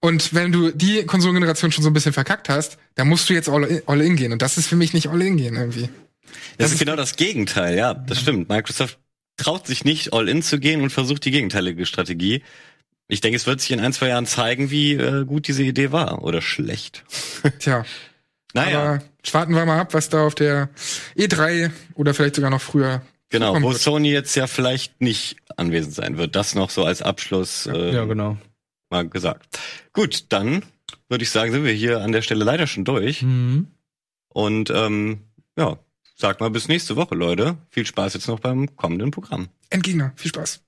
[0.01, 3.49] Und wenn du die Konsolengeneration schon so ein bisschen verkackt hast, dann musst du jetzt
[3.49, 4.31] all in, all in gehen.
[4.31, 5.89] Und das ist für mich nicht all in gehen irgendwie.
[6.57, 8.49] Das, ist genau das Gegenteil, ja, das stimmt.
[8.49, 8.97] Microsoft
[9.37, 12.43] traut sich nicht, all in zu gehen und versucht die gegenteilige Strategie.
[13.07, 15.91] Ich denke, es wird sich in ein, zwei Jahren zeigen, wie äh, gut diese Idee
[15.91, 17.03] war oder schlecht.
[17.59, 17.85] Tja.
[18.53, 20.69] Naja, Aber warten wir mal ab, was da auf der
[21.17, 23.81] E3 oder vielleicht sogar noch früher genau, wo wird.
[23.81, 26.35] Sony jetzt ja vielleicht nicht anwesend sein wird.
[26.35, 28.37] Das noch so als Abschluss äh, Ja, genau.
[28.89, 29.59] Mal gesagt.
[29.93, 30.63] Gut, dann
[31.07, 33.21] würde ich sagen, sind wir hier an der Stelle leider schon durch.
[33.21, 33.67] Mhm.
[34.29, 35.21] Und ähm,
[35.57, 35.77] ja,
[36.15, 37.57] sag mal bis nächste Woche, Leute.
[37.69, 39.49] Viel Spaß jetzt noch beim kommenden Programm.
[39.69, 40.13] Endgegner.
[40.15, 40.61] Viel Spaß.